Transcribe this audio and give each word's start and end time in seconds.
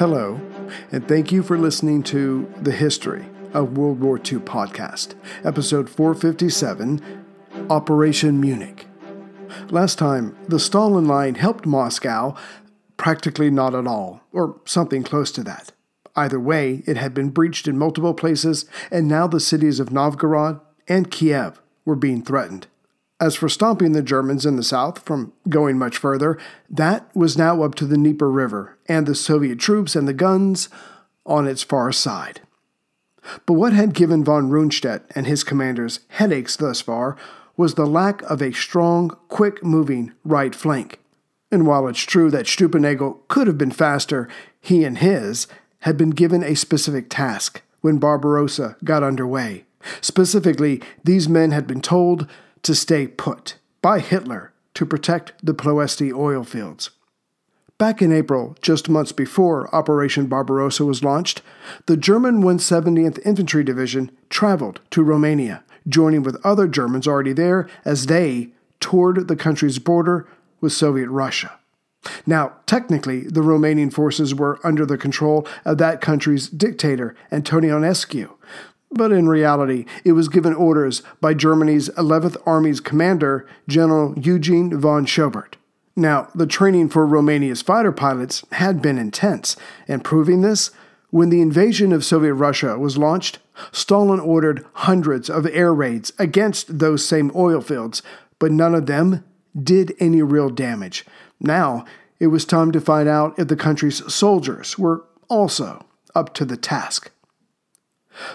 Hello, 0.00 0.40
and 0.90 1.06
thank 1.06 1.30
you 1.30 1.42
for 1.42 1.58
listening 1.58 2.02
to 2.04 2.50
The 2.62 2.72
History 2.72 3.26
of 3.52 3.76
World 3.76 4.00
War 4.00 4.16
II 4.16 4.38
podcast, 4.38 5.14
episode 5.44 5.90
457 5.90 7.02
Operation 7.68 8.40
Munich. 8.40 8.86
Last 9.68 9.98
time, 9.98 10.34
the 10.48 10.58
Stalin 10.58 11.06
Line 11.06 11.34
helped 11.34 11.66
Moscow 11.66 12.34
practically 12.96 13.50
not 13.50 13.74
at 13.74 13.86
all, 13.86 14.22
or 14.32 14.58
something 14.64 15.02
close 15.02 15.30
to 15.32 15.44
that. 15.44 15.72
Either 16.16 16.40
way, 16.40 16.82
it 16.86 16.96
had 16.96 17.12
been 17.12 17.28
breached 17.28 17.68
in 17.68 17.76
multiple 17.76 18.14
places, 18.14 18.64
and 18.90 19.06
now 19.06 19.26
the 19.26 19.38
cities 19.38 19.78
of 19.78 19.92
Novgorod 19.92 20.60
and 20.88 21.10
Kiev 21.10 21.60
were 21.84 21.94
being 21.94 22.22
threatened. 22.22 22.68
As 23.20 23.36
for 23.36 23.50
stopping 23.50 23.92
the 23.92 24.02
Germans 24.02 24.46
in 24.46 24.56
the 24.56 24.62
south 24.62 25.00
from 25.00 25.34
going 25.46 25.78
much 25.78 25.98
further, 25.98 26.38
that 26.70 27.14
was 27.14 27.36
now 27.36 27.62
up 27.62 27.74
to 27.76 27.84
the 27.84 27.96
Dnieper 27.96 28.30
River 28.30 28.78
and 28.86 29.06
the 29.06 29.14
Soviet 29.14 29.58
troops 29.58 29.94
and 29.94 30.08
the 30.08 30.14
guns 30.14 30.70
on 31.26 31.46
its 31.46 31.62
far 31.62 31.92
side. 31.92 32.40
But 33.44 33.52
what 33.52 33.74
had 33.74 33.92
given 33.92 34.24
von 34.24 34.48
Rundstedt 34.48 35.02
and 35.14 35.26
his 35.26 35.44
commanders 35.44 36.00
headaches 36.08 36.56
thus 36.56 36.80
far 36.80 37.16
was 37.58 37.74
the 37.74 37.86
lack 37.86 38.22
of 38.22 38.40
a 38.40 38.52
strong, 38.52 39.10
quick 39.28 39.62
moving 39.62 40.12
right 40.24 40.54
flank. 40.54 40.98
And 41.52 41.66
while 41.66 41.86
it's 41.88 42.00
true 42.00 42.30
that 42.30 42.46
Stülpnagel 42.46 43.18
could 43.28 43.46
have 43.46 43.58
been 43.58 43.70
faster, 43.70 44.28
he 44.62 44.82
and 44.84 44.96
his 44.96 45.46
had 45.80 45.98
been 45.98 46.10
given 46.10 46.42
a 46.42 46.54
specific 46.54 47.10
task 47.10 47.60
when 47.82 47.98
Barbarossa 47.98 48.76
got 48.82 49.02
underway. 49.02 49.64
Specifically, 50.00 50.80
these 51.04 51.28
men 51.28 51.50
had 51.50 51.66
been 51.66 51.82
told 51.82 52.26
to 52.62 52.74
stay 52.74 53.06
put 53.06 53.56
by 53.82 54.00
Hitler 54.00 54.52
to 54.74 54.86
protect 54.86 55.32
the 55.42 55.54
Ploesti 55.54 56.12
oil 56.12 56.44
fields. 56.44 56.90
Back 57.78 58.02
in 58.02 58.12
April, 58.12 58.56
just 58.60 58.90
months 58.90 59.12
before 59.12 59.74
Operation 59.74 60.26
Barbarossa 60.26 60.84
was 60.84 61.02
launched, 61.02 61.40
the 61.86 61.96
German 61.96 62.42
170th 62.42 63.18
Infantry 63.24 63.64
Division 63.64 64.10
traveled 64.28 64.80
to 64.90 65.02
Romania, 65.02 65.64
joining 65.88 66.22
with 66.22 66.44
other 66.44 66.68
Germans 66.68 67.08
already 67.08 67.32
there 67.32 67.68
as 67.84 68.06
they 68.06 68.50
toured 68.80 69.28
the 69.28 69.36
country's 69.36 69.78
border 69.78 70.28
with 70.60 70.74
Soviet 70.74 71.08
Russia. 71.08 71.58
Now, 72.26 72.52
technically, 72.66 73.22
the 73.22 73.40
Romanian 73.40 73.92
forces 73.92 74.34
were 74.34 74.58
under 74.62 74.84
the 74.84 74.98
control 74.98 75.46
of 75.64 75.78
that 75.78 76.00
country's 76.00 76.48
dictator, 76.48 77.14
Antonescu, 77.30 78.30
but 78.90 79.12
in 79.12 79.28
reality, 79.28 79.84
it 80.04 80.12
was 80.12 80.28
given 80.28 80.54
orders 80.54 81.02
by 81.20 81.34
Germany's 81.34 81.88
11th 81.90 82.36
Army's 82.46 82.80
commander, 82.80 83.46
General 83.68 84.18
Eugene 84.18 84.78
von 84.78 85.06
Schobert. 85.06 85.54
Now, 85.96 86.28
the 86.34 86.46
training 86.46 86.88
for 86.88 87.06
Romania's 87.06 87.62
fighter 87.62 87.92
pilots 87.92 88.44
had 88.52 88.80
been 88.80 88.98
intense, 88.98 89.56
and 89.86 90.04
proving 90.04 90.40
this, 90.40 90.70
when 91.10 91.30
the 91.30 91.40
invasion 91.40 91.92
of 91.92 92.04
Soviet 92.04 92.34
Russia 92.34 92.78
was 92.78 92.96
launched, 92.96 93.38
Stalin 93.72 94.20
ordered 94.20 94.64
hundreds 94.72 95.28
of 95.28 95.46
air 95.46 95.74
raids 95.74 96.12
against 96.18 96.78
those 96.78 97.04
same 97.04 97.30
oil 97.34 97.60
fields, 97.60 98.02
but 98.38 98.52
none 98.52 98.74
of 98.74 98.86
them 98.86 99.24
did 99.60 99.94
any 99.98 100.22
real 100.22 100.48
damage. 100.48 101.04
Now, 101.40 101.84
it 102.20 102.28
was 102.28 102.44
time 102.44 102.70
to 102.72 102.80
find 102.80 103.08
out 103.08 103.38
if 103.38 103.48
the 103.48 103.56
country's 103.56 104.12
soldiers 104.12 104.78
were 104.78 105.04
also 105.28 105.84
up 106.14 106.32
to 106.34 106.44
the 106.44 106.56
task. 106.56 107.10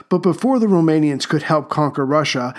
But 0.09 0.19
before 0.19 0.59
the 0.59 0.67
Romanians 0.67 1.27
could 1.27 1.43
help 1.43 1.69
conquer 1.69 2.05
Russia, 2.05 2.53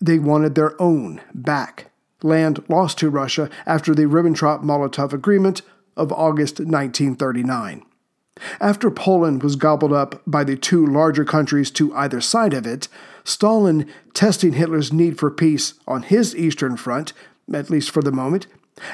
they 0.00 0.18
wanted 0.18 0.54
their 0.54 0.80
own 0.80 1.20
back. 1.34 1.90
Land 2.22 2.62
lost 2.68 2.98
to 2.98 3.10
Russia 3.10 3.50
after 3.66 3.94
the 3.94 4.04
Ribbentrop 4.06 4.62
Molotov 4.62 5.12
Agreement 5.12 5.62
of 5.96 6.12
August 6.12 6.58
1939. 6.58 7.82
After 8.60 8.90
Poland 8.90 9.42
was 9.42 9.56
gobbled 9.56 9.92
up 9.92 10.22
by 10.26 10.42
the 10.44 10.56
two 10.56 10.84
larger 10.86 11.24
countries 11.24 11.70
to 11.72 11.94
either 11.94 12.20
side 12.20 12.54
of 12.54 12.66
it, 12.66 12.88
Stalin, 13.24 13.86
testing 14.14 14.54
Hitler's 14.54 14.92
need 14.92 15.18
for 15.18 15.30
peace 15.30 15.74
on 15.86 16.02
his 16.02 16.34
Eastern 16.34 16.76
Front, 16.76 17.12
at 17.52 17.70
least 17.70 17.90
for 17.90 18.02
the 18.02 18.10
moment, 18.10 18.46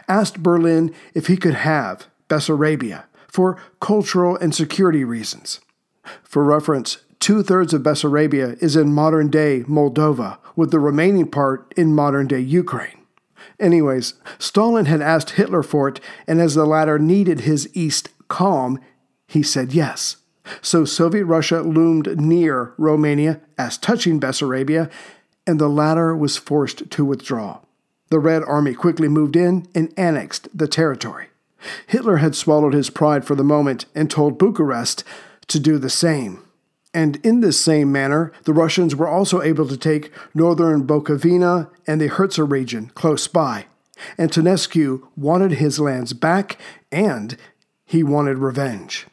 asked 0.06 0.42
Berlin 0.42 0.92
if 1.14 1.28
he 1.28 1.36
could 1.36 1.54
have 1.54 2.06
Bessarabia 2.28 3.04
for 3.28 3.58
cultural 3.80 4.36
and 4.36 4.54
security 4.54 5.04
reasons. 5.04 5.60
For 6.22 6.42
reference, 6.42 6.98
Two 7.20 7.42
thirds 7.42 7.74
of 7.74 7.82
Bessarabia 7.82 8.60
is 8.62 8.76
in 8.76 8.92
modern 8.92 9.28
day 9.28 9.64
Moldova, 9.68 10.38
with 10.56 10.70
the 10.70 10.80
remaining 10.80 11.28
part 11.28 11.72
in 11.76 11.94
modern 11.94 12.26
day 12.26 12.40
Ukraine. 12.40 12.98
Anyways, 13.60 14.14
Stalin 14.38 14.86
had 14.86 15.02
asked 15.02 15.30
Hitler 15.30 15.62
for 15.62 15.88
it, 15.88 16.00
and 16.26 16.40
as 16.40 16.54
the 16.54 16.64
latter 16.64 16.98
needed 16.98 17.40
his 17.40 17.68
East 17.74 18.10
calm, 18.28 18.80
he 19.26 19.42
said 19.42 19.72
yes. 19.72 20.16
So 20.62 20.84
Soviet 20.84 21.24
Russia 21.24 21.60
loomed 21.60 22.20
near 22.20 22.72
Romania 22.78 23.40
as 23.58 23.76
touching 23.76 24.20
Bessarabia, 24.20 24.90
and 25.46 25.58
the 25.58 25.68
latter 25.68 26.16
was 26.16 26.36
forced 26.36 26.90
to 26.90 27.04
withdraw. 27.04 27.60
The 28.10 28.18
Red 28.18 28.42
Army 28.44 28.74
quickly 28.74 29.08
moved 29.08 29.36
in 29.36 29.66
and 29.74 29.92
annexed 29.96 30.48
the 30.54 30.68
territory. 30.68 31.26
Hitler 31.86 32.18
had 32.18 32.34
swallowed 32.34 32.72
his 32.72 32.90
pride 32.90 33.24
for 33.24 33.34
the 33.34 33.44
moment 33.44 33.86
and 33.94 34.10
told 34.10 34.38
Bucharest 34.38 35.04
to 35.48 35.58
do 35.58 35.78
the 35.78 35.90
same. 35.90 36.42
And 36.94 37.16
in 37.24 37.40
this 37.40 37.60
same 37.60 37.92
manner, 37.92 38.32
the 38.44 38.54
Russians 38.54 38.96
were 38.96 39.08
also 39.08 39.42
able 39.42 39.68
to 39.68 39.76
take 39.76 40.10
northern 40.34 40.86
Bukovina 40.86 41.70
and 41.86 42.00
the 42.00 42.08
Hertsa 42.08 42.44
region 42.44 42.90
close 42.94 43.26
by. 43.28 43.66
Antonescu 44.18 45.02
wanted 45.16 45.52
his 45.52 45.80
lands 45.80 46.12
back 46.12 46.58
and 46.90 47.36
he 47.84 48.02
wanted 48.02 48.38
revenge. 48.38 49.06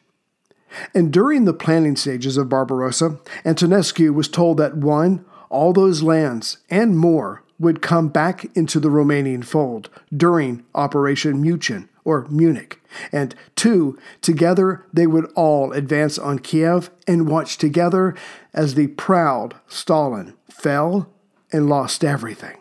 And 0.94 1.12
during 1.12 1.44
the 1.44 1.54
planning 1.54 1.96
stages 1.96 2.36
of 2.36 2.48
Barbarossa, 2.48 3.18
Antonescu 3.44 4.12
was 4.12 4.28
told 4.28 4.58
that 4.58 4.76
one, 4.76 5.24
all 5.48 5.72
those 5.72 6.02
lands 6.02 6.58
and 6.68 6.96
more 6.96 7.42
would 7.58 7.80
come 7.80 8.08
back 8.08 8.44
into 8.56 8.78
the 8.78 8.90
Romanian 8.90 9.44
fold 9.44 9.88
during 10.14 10.64
Operation 10.74 11.42
Muchin 11.42 11.88
or 12.04 12.26
Munich. 12.28 12.80
And 13.12 13.34
two, 13.54 13.98
together 14.20 14.84
they 14.92 15.06
would 15.06 15.30
all 15.34 15.72
advance 15.72 16.18
on 16.18 16.38
Kiev 16.38 16.90
and 17.06 17.28
watch 17.28 17.58
together 17.58 18.14
as 18.54 18.74
the 18.74 18.88
proud 18.88 19.54
Stalin 19.66 20.34
fell 20.48 21.08
and 21.52 21.68
lost 21.68 22.04
everything. 22.04 22.58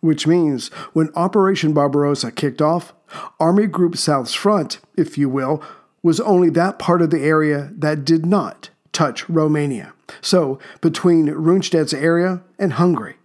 Which 0.00 0.26
means 0.26 0.68
when 0.92 1.10
Operation 1.14 1.72
Barbarossa 1.72 2.32
kicked 2.32 2.62
off, 2.62 2.94
Army 3.38 3.66
Group 3.66 3.96
South's 3.96 4.34
front, 4.34 4.78
if 4.96 5.18
you 5.18 5.28
will, 5.28 5.62
was 6.02 6.20
only 6.20 6.48
that 6.50 6.78
part 6.78 7.02
of 7.02 7.10
the 7.10 7.22
area 7.22 7.70
that 7.76 8.04
did 8.04 8.24
not 8.24 8.70
touch 8.92 9.28
Romania. 9.28 9.92
So, 10.20 10.58
between 10.80 11.26
Rundstedt's 11.26 11.94
area 11.94 12.42
and 12.58 12.74
Hungary. 12.74 13.16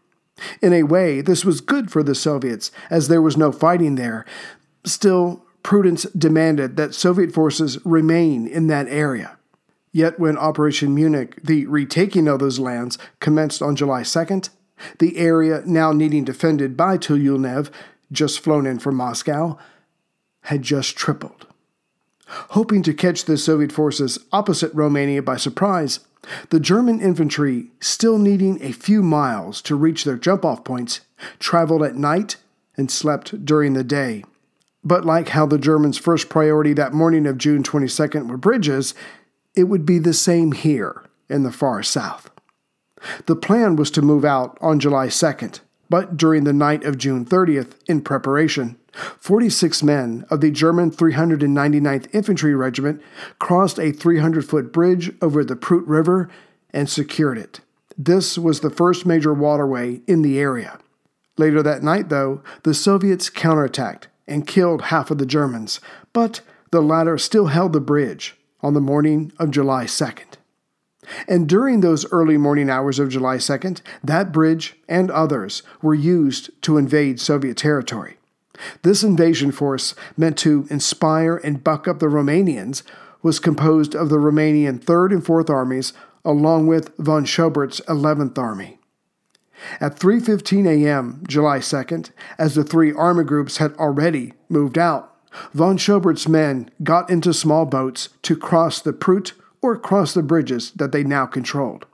In 0.61 0.73
a 0.73 0.83
way, 0.83 1.21
this 1.21 1.45
was 1.45 1.61
good 1.61 1.89
for 1.89 2.03
the 2.03 2.15
Soviets, 2.15 2.71
as 2.89 3.07
there 3.07 3.21
was 3.21 3.37
no 3.37 3.51
fighting 3.51 3.95
there. 3.95 4.25
Still, 4.83 5.44
prudence 5.65 6.03
demanded 6.15 6.77
that 6.77 6.93
Soviet 6.93 7.31
forces 7.31 7.83
remain 7.83 8.45
in 8.45 8.67
that 8.67 8.87
area. 8.87 9.35
Yet 9.91 10.19
when 10.19 10.37
Operation 10.37 10.93
Munich, 10.93 11.39
the 11.43 11.65
retaking 11.65 12.27
of 12.27 12.37
those 12.37 12.59
lands, 12.59 12.99
commenced 13.19 13.63
on 13.63 13.75
July 13.75 14.03
2nd, 14.03 14.49
the 14.99 15.17
area 15.17 15.63
now 15.65 15.91
needing 15.91 16.23
defended 16.23 16.77
by 16.77 16.99
Tyulenev, 16.99 17.71
just 18.11 18.41
flown 18.41 18.67
in 18.67 18.77
from 18.77 18.93
Moscow, 18.93 19.57
had 20.41 20.61
just 20.61 20.95
tripled. 20.95 21.47
Hoping 22.27 22.83
to 22.83 22.93
catch 22.93 23.25
the 23.25 23.35
Soviet 23.35 23.71
forces 23.71 24.19
opposite 24.31 24.71
Romania 24.71 25.23
by 25.23 25.35
surprise, 25.35 26.01
the 26.51 26.59
German 26.59 27.01
infantry, 27.01 27.71
still 27.79 28.19
needing 28.19 28.61
a 28.61 28.71
few 28.71 29.01
miles 29.01 29.63
to 29.63 29.75
reach 29.75 30.03
their 30.03 30.17
jump 30.17 30.45
off 30.45 30.63
points, 30.63 31.01
traveled 31.39 31.81
at 31.81 31.95
night 31.95 32.35
and 32.77 32.91
slept 32.91 33.43
during 33.43 33.73
the 33.73 33.83
day. 33.83 34.23
But 34.85 35.03
like 35.03 35.29
how 35.29 35.47
the 35.47 35.57
Germans' 35.57 35.97
first 35.97 36.29
priority 36.29 36.71
that 36.73 36.93
morning 36.93 37.25
of 37.25 37.39
June 37.39 37.63
22nd 37.63 38.27
were 38.27 38.37
bridges, 38.37 38.93
it 39.55 39.63
would 39.63 39.85
be 39.85 39.97
the 39.97 40.13
same 40.13 40.51
here 40.51 41.03
in 41.27 41.41
the 41.41 41.51
far 41.51 41.81
south. 41.81 42.29
The 43.25 43.35
plan 43.35 43.75
was 43.75 43.89
to 43.91 44.01
move 44.03 44.23
out 44.23 44.57
on 44.61 44.79
July 44.79 45.07
2nd, 45.07 45.59
but 45.89 46.17
during 46.17 46.43
the 46.43 46.53
night 46.53 46.83
of 46.83 46.97
June 46.97 47.25
30th, 47.25 47.73
in 47.87 48.01
preparation, 48.01 48.77
46 49.19 49.83
men 49.83 50.25
of 50.29 50.41
the 50.41 50.51
German 50.51 50.91
399th 50.91 52.13
Infantry 52.13 52.55
Regiment 52.55 53.01
crossed 53.39 53.79
a 53.79 53.91
300 53.91 54.45
foot 54.45 54.71
bridge 54.71 55.11
over 55.21 55.43
the 55.43 55.55
Prut 55.55 55.85
River 55.85 56.29
and 56.71 56.89
secured 56.89 57.37
it. 57.37 57.59
This 57.97 58.37
was 58.37 58.59
the 58.59 58.69
first 58.69 59.05
major 59.05 59.33
waterway 59.33 60.01
in 60.07 60.21
the 60.21 60.39
area. 60.39 60.79
Later 61.37 61.61
that 61.63 61.83
night, 61.83 62.09
though, 62.09 62.41
the 62.63 62.73
Soviets 62.73 63.29
counterattacked 63.29 64.07
and 64.27 64.47
killed 64.47 64.83
half 64.83 65.11
of 65.11 65.17
the 65.17 65.25
Germans, 65.25 65.79
but 66.13 66.41
the 66.71 66.81
latter 66.81 67.17
still 67.17 67.47
held 67.47 67.73
the 67.73 67.79
bridge 67.79 68.35
on 68.61 68.73
the 68.73 68.81
morning 68.81 69.31
of 69.39 69.51
July 69.51 69.85
2nd. 69.85 70.37
And 71.27 71.47
during 71.47 71.81
those 71.81 72.11
early 72.11 72.37
morning 72.37 72.69
hours 72.69 72.97
of 72.97 73.09
July 73.09 73.37
2nd, 73.37 73.81
that 74.03 74.31
bridge 74.31 74.75
and 74.89 75.11
others 75.11 75.61
were 75.81 75.93
used 75.93 76.49
to 76.63 76.77
invade 76.77 77.19
Soviet 77.19 77.57
territory. 77.57 78.17
This 78.81 79.03
invasion 79.03 79.51
force, 79.51 79.93
meant 80.17 80.37
to 80.39 80.65
inspire 80.69 81.37
and 81.37 81.63
buck 81.63 81.87
up 81.87 81.99
the 81.99 82.07
Romanians, 82.07 82.83
was 83.21 83.39
composed 83.39 83.95
of 83.95 84.09
the 84.09 84.17
Romanian 84.17 84.79
3rd 84.79 85.11
and 85.11 85.23
4th 85.23 85.49
Armies 85.49 85.93
along 86.23 86.67
with 86.67 86.95
von 86.97 87.25
Schobert's 87.25 87.81
11th 87.81 88.37
Army. 88.37 88.79
At 89.79 89.99
3:15 89.99 90.67
a.m. 90.67 91.23
July 91.27 91.59
2nd, 91.59 92.11
as 92.37 92.55
the 92.55 92.63
three 92.63 92.93
army 92.93 93.23
groups 93.23 93.57
had 93.57 93.73
already 93.75 94.33
moved 94.49 94.77
out, 94.77 95.13
von 95.53 95.77
Schobert's 95.77 96.27
men 96.27 96.69
got 96.83 97.09
into 97.09 97.33
small 97.33 97.65
boats 97.65 98.09
to 98.23 98.35
cross 98.35 98.81
the 98.81 98.93
Prut 98.93 99.33
or 99.61 99.77
cross 99.77 100.13
the 100.13 100.23
bridges 100.23 100.71
that 100.75 100.91
they 100.91 101.03
now 101.03 101.25
controlled. 101.25 101.85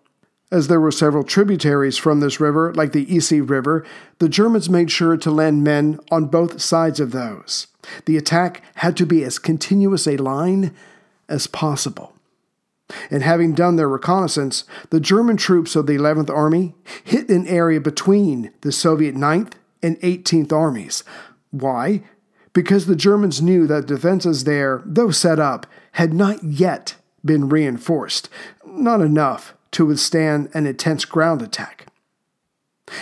As 0.52 0.68
there 0.68 0.82
were 0.82 0.92
several 0.92 1.24
tributaries 1.24 1.98
from 1.98 2.20
this 2.20 2.42
river, 2.42 2.74
like 2.74 2.92
the 2.92 3.16
Isi 3.16 3.40
River, 3.40 3.86
the 4.20 4.28
Germans 4.28 4.70
made 4.70 4.92
sure 4.92 5.16
to 5.16 5.32
land 5.32 5.64
men 5.64 5.98
on 6.12 6.26
both 6.26 6.62
sides 6.62 7.00
of 7.00 7.12
those. 7.12 7.68
The 8.06 8.18
attack 8.18 8.62
had 8.76 8.98
to 8.98 9.06
be 9.06 9.24
as 9.24 9.40
continuous 9.40 10.08
a 10.08 10.18
line 10.18 10.76
as 11.30 11.48
possible. 11.48 12.14
And 13.10 13.24
having 13.24 13.54
done 13.54 13.76
their 13.76 13.90
reconnaissance, 13.90 14.64
the 14.90 15.00
German 15.00 15.38
troops 15.38 15.76
of 15.76 15.88
the 15.88 15.98
11th 15.98 16.30
Army 16.30 16.76
hit 17.04 17.30
an 17.30 17.48
area 17.48 17.80
between 17.80 18.52
the 18.62 18.72
Soviet 18.72 19.16
9th 19.16 19.54
and 19.82 20.00
18th 20.02 20.52
Armies. 20.52 21.04
Why? 21.52 22.04
Because 22.54 22.86
the 22.86 22.96
Germans 22.96 23.42
knew 23.42 23.66
that 23.68 23.88
defenses 23.88 24.44
there, 24.44 24.82
though 24.86 25.12
set 25.12 25.40
up, 25.40 25.66
had 25.94 26.14
not 26.14 26.44
yet 26.44 26.96
been 27.24 27.50
reinforced. 27.50 28.30
Not 28.66 29.02
enough 29.02 29.54
to 29.72 29.86
withstand 29.86 30.50
an 30.54 30.66
intense 30.66 31.06
ground 31.06 31.42
attack. 31.42 31.88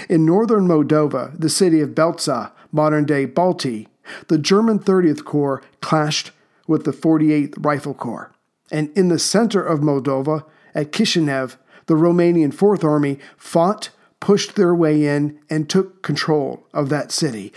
In 0.08 0.26
northern 0.26 0.68
Moldova, 0.68 1.40
the 1.40 1.50
city 1.50 1.82
of 1.82 1.92
Belza, 1.92 2.52
modern 2.72 3.06
day 3.06 3.26
Balti, 3.26 3.88
the 4.28 4.38
German 4.38 4.80
30th 4.80 5.26
Corps 5.26 5.64
clashed 5.82 6.32
with 6.68 6.86
the 6.86 6.92
48th 6.92 7.56
Rifle 7.64 7.94
Corps. 7.94 8.32
And 8.72 8.96
in 8.98 9.10
the 9.10 9.20
center 9.20 9.64
of 9.64 9.80
Moldova, 9.80 10.44
at 10.76 10.92
Kishinev, 10.92 11.58
the 11.88 11.96
Romanian 11.96 12.54
Fourth 12.54 12.84
Army 12.84 13.20
fought, 13.38 13.90
pushed 14.20 14.56
their 14.56 14.76
way 14.76 15.06
in, 15.06 15.40
and 15.50 15.70
took 15.70 16.02
control 16.04 16.68
of 16.74 16.90
that 16.90 17.12
city. 17.12 17.52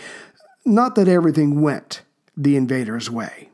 Not 0.65 0.95
that 0.95 1.09
everything 1.09 1.61
went 1.61 2.03
the 2.37 2.57
invaders' 2.57 3.11
way. 3.11 3.51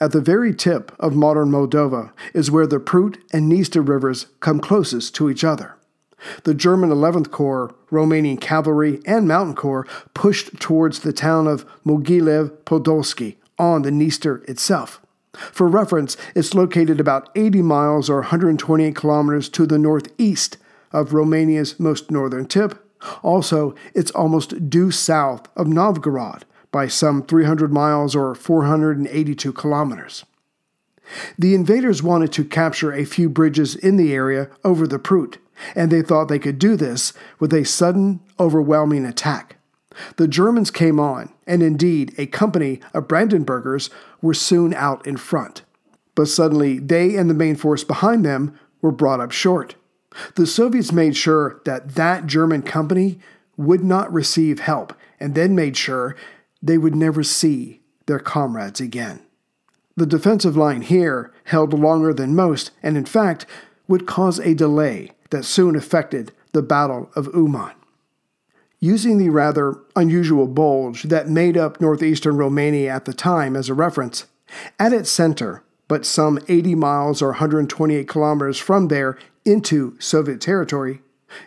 At 0.00 0.12
the 0.12 0.20
very 0.20 0.54
tip 0.54 0.92
of 0.98 1.14
modern 1.14 1.50
Moldova 1.50 2.12
is 2.34 2.50
where 2.50 2.66
the 2.66 2.80
Prut 2.80 3.18
and 3.32 3.50
Dniester 3.50 3.86
rivers 3.86 4.26
come 4.40 4.58
closest 4.58 5.14
to 5.16 5.28
each 5.28 5.44
other. 5.44 5.76
The 6.44 6.54
German 6.54 6.90
11th 6.90 7.30
Corps, 7.30 7.74
Romanian 7.90 8.40
Cavalry, 8.40 9.00
and 9.06 9.28
Mountain 9.28 9.56
Corps 9.56 9.86
pushed 10.14 10.58
towards 10.60 11.00
the 11.00 11.12
town 11.12 11.46
of 11.46 11.66
Mogilev 11.84 12.50
Podolsky 12.64 13.36
on 13.58 13.82
the 13.82 13.90
Dniester 13.90 14.46
itself. 14.48 15.00
For 15.34 15.68
reference, 15.68 16.16
it's 16.34 16.54
located 16.54 17.00
about 17.00 17.28
80 17.34 17.62
miles 17.62 18.10
or 18.10 18.16
128 18.16 18.96
kilometers 18.96 19.48
to 19.50 19.66
the 19.66 19.78
northeast 19.78 20.56
of 20.92 21.14
Romania's 21.14 21.78
most 21.78 22.10
northern 22.10 22.46
tip. 22.46 22.84
Also, 23.22 23.74
it's 23.94 24.10
almost 24.10 24.68
due 24.68 24.90
south 24.90 25.48
of 25.56 25.66
Novgorod, 25.66 26.44
by 26.72 26.86
some 26.86 27.22
300 27.22 27.72
miles 27.72 28.14
or 28.14 28.34
482 28.34 29.52
kilometers. 29.52 30.24
The 31.38 31.54
invaders 31.54 32.02
wanted 32.02 32.32
to 32.32 32.44
capture 32.44 32.92
a 32.92 33.04
few 33.04 33.28
bridges 33.28 33.74
in 33.74 33.96
the 33.96 34.12
area 34.12 34.48
over 34.64 34.86
the 34.86 34.98
Prut, 34.98 35.38
and 35.74 35.90
they 35.90 36.02
thought 36.02 36.28
they 36.28 36.38
could 36.38 36.58
do 36.58 36.76
this 36.76 37.12
with 37.38 37.52
a 37.52 37.64
sudden, 37.64 38.20
overwhelming 38.38 39.04
attack. 39.04 39.56
The 40.16 40.28
Germans 40.28 40.70
came 40.70 41.00
on, 41.00 41.32
and 41.46 41.62
indeed, 41.62 42.14
a 42.16 42.26
company 42.26 42.80
of 42.94 43.08
Brandenburgers 43.08 43.90
were 44.22 44.34
soon 44.34 44.72
out 44.74 45.06
in 45.06 45.16
front. 45.16 45.62
But 46.14 46.28
suddenly, 46.28 46.78
they 46.78 47.16
and 47.16 47.28
the 47.28 47.34
main 47.34 47.56
force 47.56 47.84
behind 47.84 48.24
them 48.24 48.58
were 48.82 48.92
brought 48.92 49.20
up 49.20 49.32
short. 49.32 49.74
The 50.36 50.46
Soviets 50.46 50.92
made 50.92 51.16
sure 51.16 51.60
that 51.64 51.94
that 51.94 52.26
German 52.26 52.62
company 52.62 53.18
would 53.56 53.84
not 53.84 54.12
receive 54.12 54.60
help, 54.60 54.94
and 55.18 55.34
then 55.34 55.54
made 55.54 55.76
sure 55.76 56.16
they 56.62 56.78
would 56.78 56.94
never 56.94 57.22
see 57.22 57.80
their 58.06 58.18
comrades 58.18 58.80
again. 58.80 59.20
The 59.96 60.06
defensive 60.06 60.56
line 60.56 60.82
here 60.82 61.32
held 61.44 61.72
longer 61.72 62.14
than 62.14 62.34
most, 62.34 62.70
and 62.82 62.96
in 62.96 63.04
fact, 63.04 63.46
would 63.86 64.06
cause 64.06 64.38
a 64.38 64.54
delay 64.54 65.10
that 65.30 65.44
soon 65.44 65.76
affected 65.76 66.32
the 66.52 66.62
Battle 66.62 67.10
of 67.14 67.28
Uman. 67.34 67.72
Using 68.80 69.18
the 69.18 69.28
rather 69.28 69.76
unusual 69.94 70.46
bulge 70.46 71.04
that 71.04 71.28
made 71.28 71.56
up 71.56 71.80
northeastern 71.80 72.36
Romania 72.36 72.90
at 72.90 73.04
the 73.04 73.12
time 73.12 73.54
as 73.54 73.68
a 73.68 73.74
reference, 73.74 74.26
at 74.78 74.92
its 74.92 75.10
center, 75.10 75.62
but 75.86 76.06
some 76.06 76.38
80 76.48 76.74
miles 76.74 77.20
or 77.20 77.28
128 77.28 78.08
kilometers 78.08 78.58
from 78.58 78.88
there 78.88 79.18
into 79.44 79.96
Soviet 79.98 80.40
territory, 80.40 81.02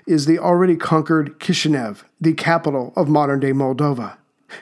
is 0.08 0.26
the 0.26 0.40
already 0.40 0.76
conquered 0.76 1.40
Kishinev, 1.40 2.04
the 2.22 2.34
capital 2.34 2.94
of 2.96 3.10
modern 3.10 3.40
day 3.40 3.52
Moldova 3.52 4.18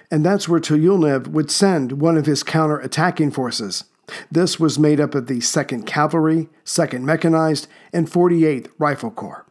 and 0.10 0.26
that's 0.26 0.48
where 0.48 0.60
Tyulenev 0.60 1.28
would 1.28 1.52
send 1.52 1.94
one 1.94 2.18
of 2.18 2.26
his 2.26 2.44
counter-attacking 2.44 3.32
forces. 3.32 3.86
This 4.30 4.60
was 4.60 4.80
made 4.80 5.00
up 5.00 5.16
of 5.16 5.28
the 5.28 5.40
2nd 5.40 5.86
Cavalry, 5.86 6.50
2nd 6.66 7.02
Mechanized, 7.04 7.68
and 7.94 8.10
48th 8.10 8.70
Rifle 8.78 9.12
Corps. 9.12 9.46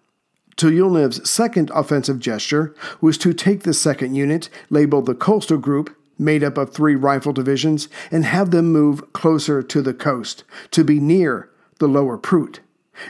Tyulenev's 0.61 1.29
second 1.29 1.71
offensive 1.75 2.19
gesture 2.19 2.75
was 3.01 3.17
to 3.17 3.33
take 3.33 3.63
the 3.63 3.73
second 3.73 4.15
unit, 4.15 4.51
labeled 4.69 5.07
the 5.07 5.15
Coastal 5.15 5.57
Group, 5.57 5.97
made 6.19 6.45
up 6.45 6.59
of 6.59 6.71
three 6.71 6.95
rifle 6.95 7.33
divisions, 7.33 7.89
and 8.11 8.27
have 8.27 8.51
them 8.51 8.71
move 8.71 9.11
closer 9.15 9.63
to 9.63 9.81
the 9.81 9.95
coast, 9.95 10.45
to 10.73 10.85
be 10.85 11.01
near 11.01 11.49
the 11.79 11.89
lower 11.89 12.19
Prut. 12.19 12.61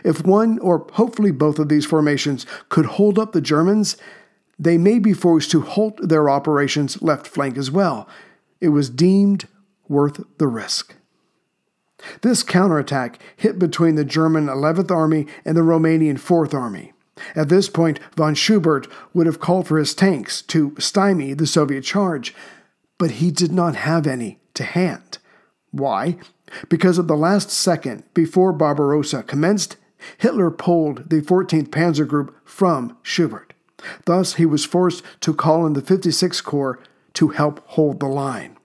If 0.05 0.25
one 0.25 0.61
or 0.61 0.87
hopefully 0.93 1.33
both 1.33 1.59
of 1.59 1.69
these 1.69 1.85
formations 1.85 2.47
could 2.69 2.87
hold 2.87 3.19
up 3.19 3.33
the 3.33 3.41
Germans, 3.41 3.97
they 4.57 4.79
may 4.79 5.01
be 5.01 5.13
forced 5.13 5.51
to 5.51 5.63
halt 5.63 5.99
their 6.01 6.31
operations 6.31 7.03
left 7.03 7.27
flank 7.27 7.59
as 7.59 7.69
well. 7.69 8.09
It 8.61 8.69
was 8.69 8.89
deemed 8.89 9.49
worth 9.89 10.23
the 10.39 10.47
risk. 10.47 10.95
This 12.23 12.45
counterattack 12.45 13.21
hit 13.37 13.59
between 13.59 13.97
the 13.97 14.05
German 14.05 14.47
11th 14.47 14.93
Army 14.93 15.27
and 15.45 15.57
the 15.57 15.63
Romanian 15.63 16.21
4th 16.21 16.55
Army. 16.55 16.93
At 17.35 17.49
this 17.49 17.69
point, 17.69 18.01
von 18.17 18.35
Schobert 18.35 18.91
would 19.15 19.27
have 19.27 19.41
called 19.41 19.67
for 19.67 19.79
his 19.79 19.95
tanks 19.95 20.43
to 20.43 20.75
stymie 20.79 21.35
the 21.35 21.47
Soviet 21.47 21.83
charge, 21.83 22.35
but 22.99 23.13
he 23.13 23.31
did 23.31 23.53
not 23.53 23.77
have 23.77 24.07
any 24.07 24.39
to 24.55 24.65
hand. 24.65 25.19
Why? 25.71 26.19
Because 26.69 26.99
at 26.99 27.07
the 27.07 27.17
last 27.17 27.51
second 27.51 28.05
before 28.15 28.53
Barbarossa 28.53 29.23
commenced, 29.23 29.77
Hitler 30.19 30.51
pulled 30.51 31.11
the 31.11 31.21
14th 31.21 31.69
Panzer 31.69 32.07
Group 32.07 32.35
from 32.45 32.97
Schobert. 33.03 33.51
Thus, 34.05 34.35
he 34.35 34.47
was 34.47 34.65
forced 34.65 35.03
to 35.21 35.35
call 35.35 35.67
in 35.67 35.75
the 35.75 35.83
56th 35.83 36.43
Corps 36.45 36.81
to 37.15 37.29
help 37.29 37.67
hold 37.69 38.01
the 38.01 38.07
line. 38.07 38.57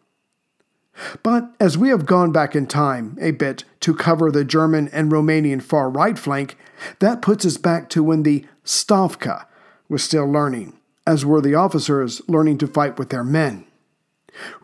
But 1.23 1.51
as 1.59 1.77
we 1.77 1.89
have 1.89 2.05
gone 2.05 2.31
back 2.31 2.55
in 2.55 2.67
time 2.67 3.17
a 3.19 3.31
bit 3.31 3.65
to 3.81 3.93
cover 3.93 4.31
the 4.31 4.45
German 4.45 4.87
and 4.89 5.11
Romanian 5.11 5.61
far 5.61 5.89
right 5.89 6.17
flank, 6.17 6.57
that 6.99 7.21
puts 7.21 7.45
us 7.45 7.57
back 7.57 7.89
to 7.89 8.03
when 8.03 8.23
the 8.23 8.45
Stavka, 8.63 9.45
was 9.87 10.03
still 10.03 10.25
learning, 10.25 10.73
as 11.05 11.25
were 11.25 11.41
the 11.41 11.55
officers 11.55 12.21
learning 12.27 12.57
to 12.57 12.67
fight 12.67 12.97
with 12.97 13.09
their 13.09 13.23
men. 13.23 13.65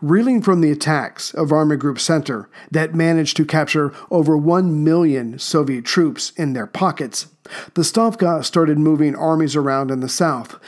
Reeling 0.00 0.42
from 0.42 0.60
the 0.60 0.70
attacks 0.70 1.32
of 1.32 1.52
Army 1.52 1.76
Group 1.76 1.98
Center 1.98 2.48
that 2.70 2.94
managed 2.94 3.36
to 3.38 3.44
capture 3.44 3.94
over 4.10 4.36
1 4.36 4.84
million 4.84 5.38
Soviet 5.38 5.84
troops 5.84 6.32
in 6.36 6.52
their 6.52 6.66
pockets, 6.66 7.28
the 7.74 7.82
Stavka 7.82 8.44
started 8.44 8.78
moving 8.78 9.16
armies 9.16 9.56
around 9.56 9.90
in 9.90 10.00
the 10.00 10.08
south, 10.08 10.58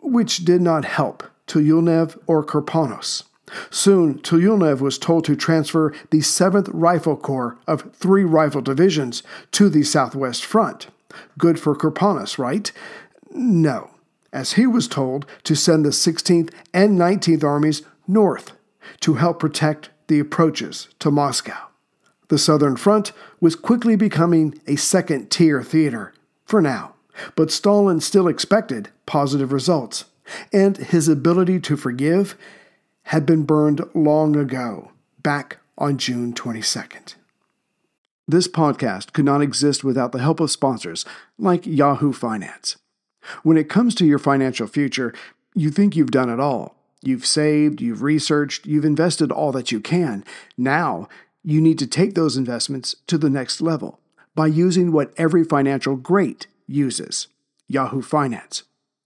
which 0.00 0.44
did 0.44 0.60
not 0.60 0.84
help 0.84 1.24
Tyulenev 1.46 2.16
or 2.26 2.44
Kirponos. 2.44 3.24
Soon, 3.70 4.18
Tyulenev 4.18 4.80
was 4.80 4.98
told 4.98 5.24
to 5.24 5.36
transfer 5.36 5.92
the 6.10 6.18
7th 6.18 6.70
Rifle 6.72 7.16
Corps 7.16 7.58
of 7.66 7.92
three 7.94 8.24
rifle 8.24 8.62
divisions 8.62 9.22
to 9.52 9.68
the 9.68 9.82
southwest 9.82 10.44
front. 10.44 10.88
Good 11.38 11.60
for 11.60 11.76
Kirponos, 11.76 12.38
right? 12.38 12.70
No, 13.30 13.90
as 14.32 14.54
he 14.54 14.66
was 14.66 14.88
told 14.88 15.26
to 15.44 15.54
send 15.54 15.84
the 15.84 15.90
16th 15.90 16.52
and 16.72 16.98
19th 16.98 17.44
armies 17.44 17.82
north 18.06 18.52
to 19.00 19.14
help 19.14 19.38
protect 19.38 19.90
the 20.08 20.18
approaches 20.18 20.88
to 20.98 21.10
Moscow. 21.10 21.68
The 22.28 22.38
Southern 22.38 22.76
Front 22.76 23.12
was 23.40 23.54
quickly 23.54 23.96
becoming 23.96 24.60
a 24.66 24.76
second 24.76 25.30
tier 25.30 25.62
theater, 25.62 26.12
for 26.44 26.60
now, 26.60 26.94
but 27.36 27.50
Stalin 27.50 28.00
still 28.00 28.28
expected 28.28 28.90
positive 29.06 29.52
results, 29.52 30.06
and 30.52 30.76
his 30.76 31.06
ability 31.08 31.60
to 31.60 31.76
forgive 31.76 32.36
had 33.04 33.26
been 33.26 33.44
burned 33.44 33.82
long 33.94 34.36
ago, 34.36 34.92
back 35.22 35.58
on 35.76 35.98
June 35.98 36.32
22nd. 36.32 37.14
This 38.26 38.48
podcast 38.48 39.12
could 39.12 39.24
not 39.24 39.42
exist 39.42 39.84
without 39.84 40.12
the 40.12 40.20
help 40.20 40.40
of 40.40 40.50
sponsors 40.50 41.04
like 41.38 41.66
Yahoo 41.66 42.12
Finance. 42.12 42.76
When 43.42 43.56
it 43.56 43.68
comes 43.68 43.94
to 43.96 44.06
your 44.06 44.18
financial 44.18 44.66
future, 44.66 45.12
you 45.54 45.70
think 45.70 45.94
you've 45.94 46.10
done 46.10 46.30
it 46.30 46.40
all. 46.40 46.76
You've 47.02 47.26
saved, 47.26 47.82
you've 47.82 48.02
researched, 48.02 48.66
you've 48.66 48.84
invested 48.84 49.30
all 49.30 49.52
that 49.52 49.70
you 49.70 49.80
can. 49.80 50.24
Now, 50.56 51.08
you 51.42 51.60
need 51.60 51.78
to 51.80 51.86
take 51.86 52.14
those 52.14 52.38
investments 52.38 52.96
to 53.06 53.18
the 53.18 53.28
next 53.28 53.60
level 53.60 54.00
by 54.34 54.46
using 54.46 54.90
what 54.90 55.12
every 55.18 55.44
financial 55.44 55.96
great 55.96 56.46
uses 56.66 57.28
Yahoo 57.68 58.00
Finance. 58.00 58.62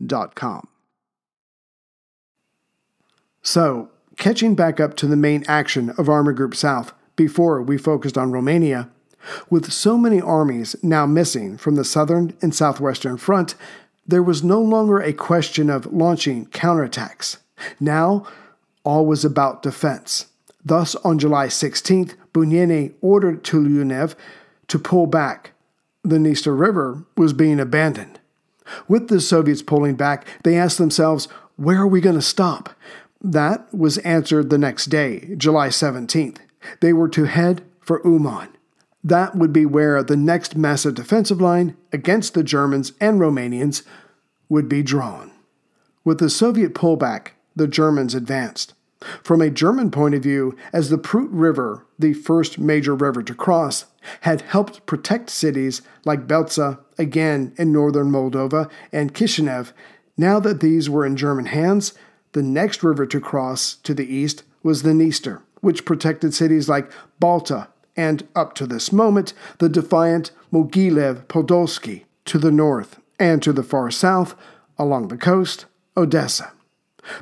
yahoofinance.com. 0.00 0.68
So, 3.42 3.90
catching 4.16 4.54
back 4.54 4.80
up 4.80 4.96
to 4.96 5.06
the 5.06 5.16
main 5.16 5.44
action 5.48 5.90
of 5.90 6.08
Army 6.08 6.34
Group 6.34 6.54
South 6.54 6.92
before 7.16 7.62
we 7.62 7.78
focused 7.78 8.18
on 8.18 8.32
Romania, 8.32 8.90
with 9.48 9.72
so 9.72 9.98
many 9.98 10.20
armies 10.20 10.76
now 10.82 11.06
missing 11.06 11.56
from 11.56 11.74
the 11.74 11.84
southern 11.84 12.36
and 12.40 12.54
southwestern 12.54 13.16
front, 13.16 13.54
there 14.06 14.22
was 14.22 14.42
no 14.42 14.60
longer 14.60 14.98
a 15.00 15.12
question 15.12 15.70
of 15.70 15.92
launching 15.92 16.46
counterattacks. 16.46 17.38
Now, 17.78 18.26
all 18.84 19.06
was 19.06 19.24
about 19.24 19.62
defense. 19.62 20.26
Thus, 20.64 20.94
on 20.96 21.18
July 21.18 21.46
16th, 21.46 22.14
Budyonny 22.32 22.94
ordered 23.00 23.44
Tyulenev 23.44 24.14
to 24.68 24.78
pull 24.78 25.06
back. 25.06 25.52
The 26.02 26.16
Dniester 26.16 26.58
River 26.58 27.04
was 27.16 27.32
being 27.32 27.60
abandoned. 27.60 28.19
With 28.88 29.08
the 29.08 29.20
Soviets 29.20 29.62
pulling 29.62 29.94
back, 29.94 30.26
they 30.44 30.56
asked 30.56 30.78
themselves, 30.78 31.28
where 31.56 31.78
are 31.78 31.86
we 31.86 32.00
going 32.00 32.16
to 32.16 32.22
stop? 32.22 32.70
That 33.22 33.72
was 33.74 33.98
answered 33.98 34.48
the 34.48 34.58
next 34.58 34.86
day, 34.86 35.34
July 35.36 35.68
17th. 35.68 36.38
They 36.80 36.92
were 36.92 37.08
to 37.08 37.24
head 37.24 37.62
for 37.80 38.00
Uman. 38.04 38.48
That 39.02 39.34
would 39.34 39.52
be 39.52 39.66
where 39.66 40.02
the 40.02 40.16
next 40.16 40.56
massive 40.56 40.94
defensive 40.94 41.40
line 41.40 41.76
against 41.92 42.34
the 42.34 42.42
Germans 42.42 42.92
and 43.00 43.18
Romanians 43.18 43.82
would 44.48 44.68
be 44.68 44.82
drawn. 44.82 45.32
With 46.04 46.18
the 46.18 46.30
Soviet 46.30 46.74
pullback, 46.74 47.28
the 47.56 47.66
Germans 47.66 48.14
advanced. 48.14 48.74
From 49.22 49.40
a 49.40 49.50
German 49.50 49.90
point 49.90 50.14
of 50.14 50.22
view, 50.22 50.54
as 50.72 50.90
the 50.90 50.98
Prut 50.98 51.30
River, 51.30 51.86
the 51.98 52.12
first 52.12 52.58
major 52.58 52.94
river 52.94 53.22
to 53.22 53.34
cross, 53.34 53.86
had 54.22 54.42
helped 54.42 54.84
protect 54.86 55.30
cities 55.30 55.80
like 56.04 56.26
Belza, 56.26 56.78
again 57.00 57.54
in 57.56 57.72
northern 57.72 58.10
Moldova, 58.10 58.70
and 58.92 59.14
Kishinev, 59.14 59.72
now 60.16 60.38
that 60.38 60.60
these 60.60 60.90
were 60.90 61.06
in 61.06 61.16
German 61.16 61.46
hands, 61.46 61.94
the 62.32 62.42
next 62.42 62.84
river 62.84 63.06
to 63.06 63.20
cross 63.20 63.74
to 63.76 63.94
the 63.94 64.06
east 64.06 64.44
was 64.62 64.82
the 64.82 64.90
Dniester, 64.90 65.40
which 65.62 65.84
protected 65.84 66.34
cities 66.34 66.68
like 66.68 66.92
Balta 67.18 67.68
and, 67.96 68.26
up 68.36 68.54
to 68.54 68.66
this 68.66 68.92
moment, 68.92 69.32
the 69.58 69.68
defiant 69.68 70.30
Mogilev 70.52 71.24
Podolsky 71.26 72.04
to 72.26 72.38
the 72.38 72.52
north, 72.52 73.00
and 73.18 73.42
to 73.42 73.52
the 73.52 73.62
far 73.62 73.90
south, 73.90 74.34
along 74.78 75.08
the 75.08 75.16
coast, 75.16 75.66
Odessa. 75.96 76.52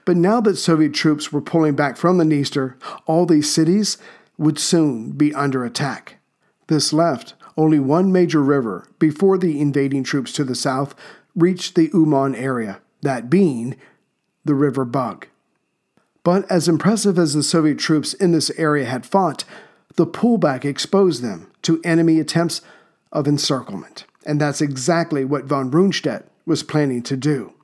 But 0.05 0.17
now 0.17 0.41
that 0.41 0.57
Soviet 0.57 0.93
troops 0.93 1.33
were 1.33 1.41
pulling 1.41 1.75
back 1.75 1.97
from 1.97 2.19
the 2.19 2.25
Dniester, 2.25 2.75
all 3.07 3.27
these 3.27 3.51
cities 3.51 3.97
would 4.37 4.59
soon 4.59 5.13
be 5.13 5.35
under 5.35 5.65
attack. 5.65 6.19
This 6.67 6.93
left 6.93 7.35
only 7.59 7.81
one 7.81 8.13
major 8.13 8.43
river 8.43 8.89
before 8.99 9.37
the 9.37 9.61
invading 9.61 10.05
troops 10.05 10.33
to 10.33 10.45
the 10.45 10.55
south 10.55 10.95
reached 11.35 11.75
the 11.75 11.91
Uman 11.93 12.35
area, 12.35 12.81
that 13.03 13.29
being 13.29 13.77
the 14.45 14.55
River 14.55 14.85
Bug. 14.85 15.27
But 16.23 16.51
as 16.51 16.69
impressive 16.69 17.19
as 17.19 17.35
the 17.35 17.43
Soviet 17.43 17.79
troops 17.79 18.15
in 18.15 18.33
this 18.33 18.51
area 18.51 18.85
had 18.85 19.05
fought, 19.05 19.45
the 19.97 20.07
pullback 20.07 20.65
exposed 20.65 21.23
them 21.23 21.51
to 21.63 21.81
enemy 21.83 22.21
attempts 22.21 22.63
of 23.13 23.27
encirclement. 23.27 24.05
And 24.25 24.41
that's 24.41 24.61
exactly 24.61 25.25
what 25.25 25.45
von 25.45 25.71
Rundstedt 25.71 26.25
was 26.47 26.63
planning 26.63 27.03
to 27.03 27.17
do. 27.17 27.55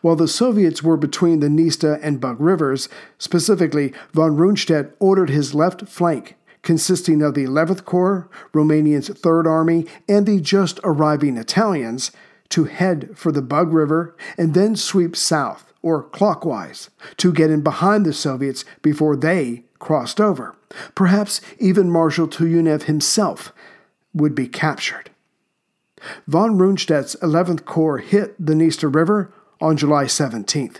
While 0.00 0.16
the 0.16 0.28
Soviets 0.28 0.82
were 0.82 0.96
between 0.96 1.40
the 1.40 1.46
Dniester 1.46 1.98
and 2.02 2.20
Bug 2.20 2.40
rivers, 2.40 2.88
specifically, 3.18 3.94
von 4.12 4.36
Rundstedt 4.36 4.92
ordered 4.98 5.30
his 5.30 5.54
left 5.54 5.88
flank, 5.88 6.36
consisting 6.62 7.22
of 7.22 7.34
the 7.34 7.44
11th 7.44 7.84
Corps, 7.84 8.28
Romania's 8.52 9.08
Third 9.08 9.46
Army, 9.46 9.86
and 10.08 10.26
the 10.26 10.40
just 10.40 10.80
arriving 10.84 11.36
Italians, 11.36 12.10
to 12.50 12.64
head 12.64 13.10
for 13.16 13.32
the 13.32 13.42
Bug 13.42 13.72
River 13.72 14.16
and 14.36 14.54
then 14.54 14.76
sweep 14.76 15.16
south 15.16 15.72
or 15.82 16.02
clockwise 16.02 16.90
to 17.16 17.32
get 17.32 17.50
in 17.50 17.62
behind 17.62 18.04
the 18.04 18.12
Soviets 18.12 18.64
before 18.82 19.16
they 19.16 19.64
crossed 19.78 20.20
over. 20.20 20.56
Perhaps 20.94 21.40
even 21.58 21.90
Marshal 21.90 22.28
Tyulenev 22.28 22.82
himself 22.82 23.52
would 24.12 24.34
be 24.34 24.46
captured. 24.46 25.10
Von 26.26 26.58
Rundstedt's 26.58 27.16
11th 27.16 27.64
Corps 27.64 27.98
hit 27.98 28.34
the 28.44 28.54
Dniester 28.54 28.92
River 28.92 29.32
on 29.60 29.76
July 29.76 30.04
17th. 30.04 30.78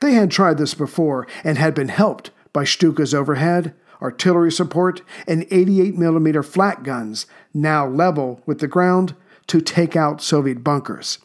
They 0.00 0.12
had 0.12 0.30
tried 0.30 0.58
this 0.58 0.74
before 0.74 1.26
and 1.44 1.58
had 1.58 1.74
been 1.74 1.88
helped 1.88 2.30
by 2.52 2.64
Stuka's 2.64 3.14
overhead, 3.14 3.74
artillery 4.00 4.52
support, 4.52 5.02
and 5.26 5.42
88mm 5.44 6.44
flak 6.44 6.82
guns, 6.82 7.26
now 7.54 7.86
level 7.86 8.42
with 8.46 8.60
the 8.60 8.68
ground, 8.68 9.14
to 9.46 9.60
take 9.60 9.96
out 9.96 10.22
Soviet 10.22 10.64
bunkers. 10.64 11.18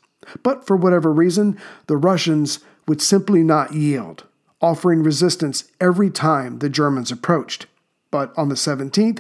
But 0.44 0.66
for 0.66 0.76
whatever 0.76 1.12
reason, 1.12 1.58
the 1.88 1.98
Russians 1.98 2.60
would 2.88 3.02
simply 3.02 3.44
not 3.44 3.74
yield, 3.74 4.26
offering 4.62 5.04
resistance 5.04 5.66
every 5.80 6.10
time 6.10 6.60
the 6.60 6.70
Germans 6.70 7.12
approached. 7.12 7.66
But 8.12 8.34
on 8.38 8.50
the 8.50 8.56
17th, 8.56 9.20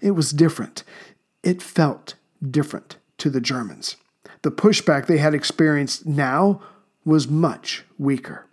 it 0.00 0.12
was 0.12 0.32
different. 0.32 0.84
It 1.42 1.62
felt 1.62 2.14
different 2.50 2.96
to 3.18 3.30
the 3.30 3.40
Germans. 3.40 3.96
The 4.42 4.50
pushback 4.50 5.06
they 5.06 5.18
had 5.18 5.34
experienced 5.34 6.06
now 6.06 6.62
was 7.04 7.28
much 7.28 7.84
weaker. 7.98 8.47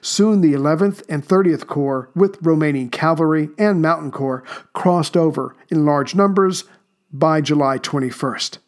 Soon 0.00 0.40
the 0.40 0.52
11th 0.52 1.02
and 1.08 1.26
30th 1.26 1.66
Corps, 1.66 2.08
with 2.14 2.40
Romanian 2.42 2.90
cavalry 2.90 3.50
and 3.58 3.82
mountain 3.82 4.10
corps, 4.10 4.42
crossed 4.72 5.16
over 5.16 5.56
in 5.68 5.84
large 5.84 6.14
numbers 6.14 6.64
by 7.12 7.40
July 7.40 7.78
21st. 7.78 8.58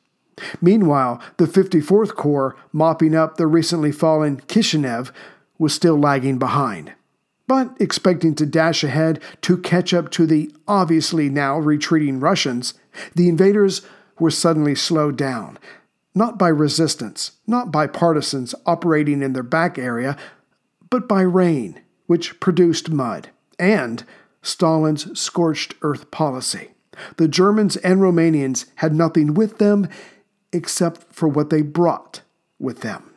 Meanwhile, 0.61 1.21
the 1.39 1.47
54th 1.47 2.15
Corps, 2.15 2.57
mopping 2.73 3.15
up 3.15 3.37
the 3.37 3.47
recently 3.47 3.93
fallen 3.93 4.41
Kishinev, 4.43 5.11
was 5.59 5.75
still 5.75 5.99
lagging 5.99 6.39
behind. 6.39 6.93
But 7.47 7.77
expecting 7.79 8.35
to 8.37 8.47
dash 8.47 8.83
ahead 8.83 9.23
to 9.43 9.57
catch 9.57 9.95
up 9.95 10.11
to 10.13 10.27
the 10.27 10.53
obviously 10.67 11.29
now 11.29 11.59
retreating 11.59 12.21
Russians, 12.21 12.75
the 13.15 13.29
invaders 13.29 13.83
were 14.19 14.31
suddenly 14.31 14.75
slowed 14.75 15.17
down, 15.17 15.59
not 16.15 16.39
by 16.39 16.49
resistance, 16.49 17.33
not 17.47 17.71
by 17.71 17.87
partisans 17.87 18.55
operating 18.65 19.23
in 19.23 19.33
their 19.33 19.43
back 19.43 19.79
area, 19.79 20.17
but 20.91 21.09
by 21.09 21.23
rain, 21.23 21.81
which 22.07 22.41
produced 22.41 22.91
mud, 22.91 23.29
and 23.59 24.05
Stalin's 24.43 25.19
scorched 25.19 25.75
earth 25.83 26.11
policy. 26.11 26.71
The 27.17 27.29
Germans 27.29 27.77
and 27.79 28.01
Romanians 28.01 28.67
had 28.77 28.95
nothing 28.95 29.35
with 29.35 29.59
them 29.59 29.89
except 30.53 31.13
for 31.13 31.29
what 31.29 31.51
they 31.51 31.63
brought 31.63 32.23
with 32.59 32.81
them. 32.81 33.13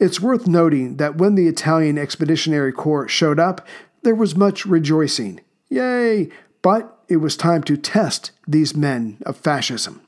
It's 0.00 0.20
worth 0.20 0.46
noting 0.46 0.96
that 0.96 1.18
when 1.18 1.34
the 1.34 1.48
Italian 1.48 1.98
Expeditionary 1.98 2.72
Corps 2.72 3.08
showed 3.08 3.38
up, 3.38 3.66
there 4.02 4.14
was 4.14 4.36
much 4.36 4.64
rejoicing. 4.64 5.40
Yay! 5.68 6.30
But 6.62 6.98
it 7.08 7.18
was 7.18 7.36
time 7.36 7.62
to 7.64 7.76
test 7.76 8.30
these 8.48 8.74
men 8.74 9.18
of 9.26 9.36
fascism. 9.36 10.00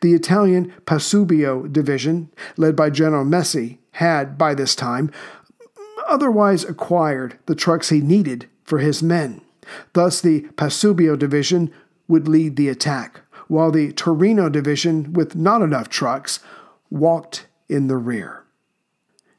The 0.00 0.14
Italian 0.14 0.72
Pasubio 0.86 1.66
Division, 1.66 2.30
led 2.56 2.76
by 2.76 2.90
General 2.90 3.24
Messe, 3.24 3.76
had, 3.92 4.36
by 4.36 4.54
this 4.54 4.74
time, 4.74 5.10
otherwise 6.08 6.64
acquired 6.64 7.38
the 7.46 7.54
trucks 7.54 7.90
he 7.90 8.00
needed 8.00 8.48
for 8.64 8.78
his 8.78 9.02
men. 9.02 9.40
Thus, 9.92 10.20
the 10.20 10.40
Pasubio 10.56 11.16
Division 11.16 11.70
would 12.08 12.26
lead 12.26 12.56
the 12.56 12.68
attack, 12.68 13.20
while 13.48 13.70
the 13.70 13.92
Torino 13.92 14.48
Division, 14.48 15.12
with 15.12 15.36
not 15.36 15.62
enough 15.62 15.88
trucks, 15.88 16.40
walked 16.90 17.46
in 17.68 17.86
the 17.86 17.96
rear. 17.96 18.44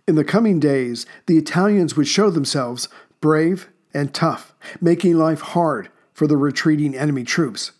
In 0.07 0.15
the 0.15 0.23
coming 0.23 0.59
days, 0.59 1.05
the 1.25 1.37
Italians 1.37 1.95
would 1.95 2.07
show 2.07 2.29
themselves 2.29 2.89
brave 3.21 3.69
and 3.93 4.13
tough, 4.13 4.53
making 4.79 5.17
life 5.17 5.41
hard 5.41 5.89
for 6.13 6.27
the 6.27 6.37
retreating 6.37 6.95
enemy 6.95 7.23
troops. 7.23 7.71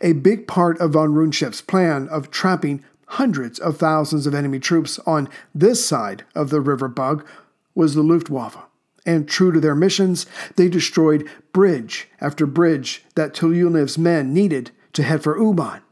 A 0.00 0.12
big 0.12 0.48
part 0.48 0.78
of 0.80 0.92
von 0.92 1.12
Rundstedt's 1.12 1.60
plan 1.60 2.08
of 2.08 2.30
trapping 2.30 2.82
hundreds 3.06 3.58
of 3.58 3.76
thousands 3.76 4.26
of 4.26 4.34
enemy 4.34 4.58
troops 4.58 4.98
on 5.06 5.28
this 5.54 5.84
side 5.86 6.24
of 6.34 6.50
the 6.50 6.60
river 6.60 6.88
Bug 6.88 7.26
was 7.76 7.94
the 7.94 8.02
Luftwaffe. 8.02 8.58
And 9.04 9.28
true 9.28 9.52
to 9.52 9.60
their 9.60 9.76
missions, 9.76 10.26
they 10.56 10.68
destroyed 10.68 11.30
bridge 11.52 12.08
after 12.20 12.44
bridge 12.44 13.04
that 13.14 13.34
Tyulenev's 13.34 13.96
men 13.96 14.34
needed 14.34 14.72
to 14.94 15.04
head 15.04 15.22
for 15.22 15.38
Uman. 15.38 15.82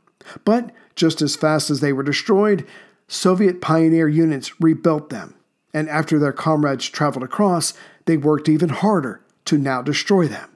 But 0.45 0.73
just 0.97 1.23
as 1.23 1.37
fast 1.37 1.71
as 1.71 1.79
they 1.79 1.93
were 1.93 2.03
destroyed, 2.03 2.67
Soviet 3.07 3.61
pioneer 3.61 4.09
units 4.09 4.61
rebuilt 4.61 5.11
them. 5.11 5.35
And 5.73 5.88
after 5.88 6.19
their 6.19 6.33
comrades 6.33 6.88
traveled 6.88 7.23
across, 7.23 7.75
they 8.07 8.17
worked 8.17 8.49
even 8.49 8.71
harder 8.71 9.21
to 9.45 9.59
now 9.59 9.83
destroy 9.83 10.26
them. 10.26 10.50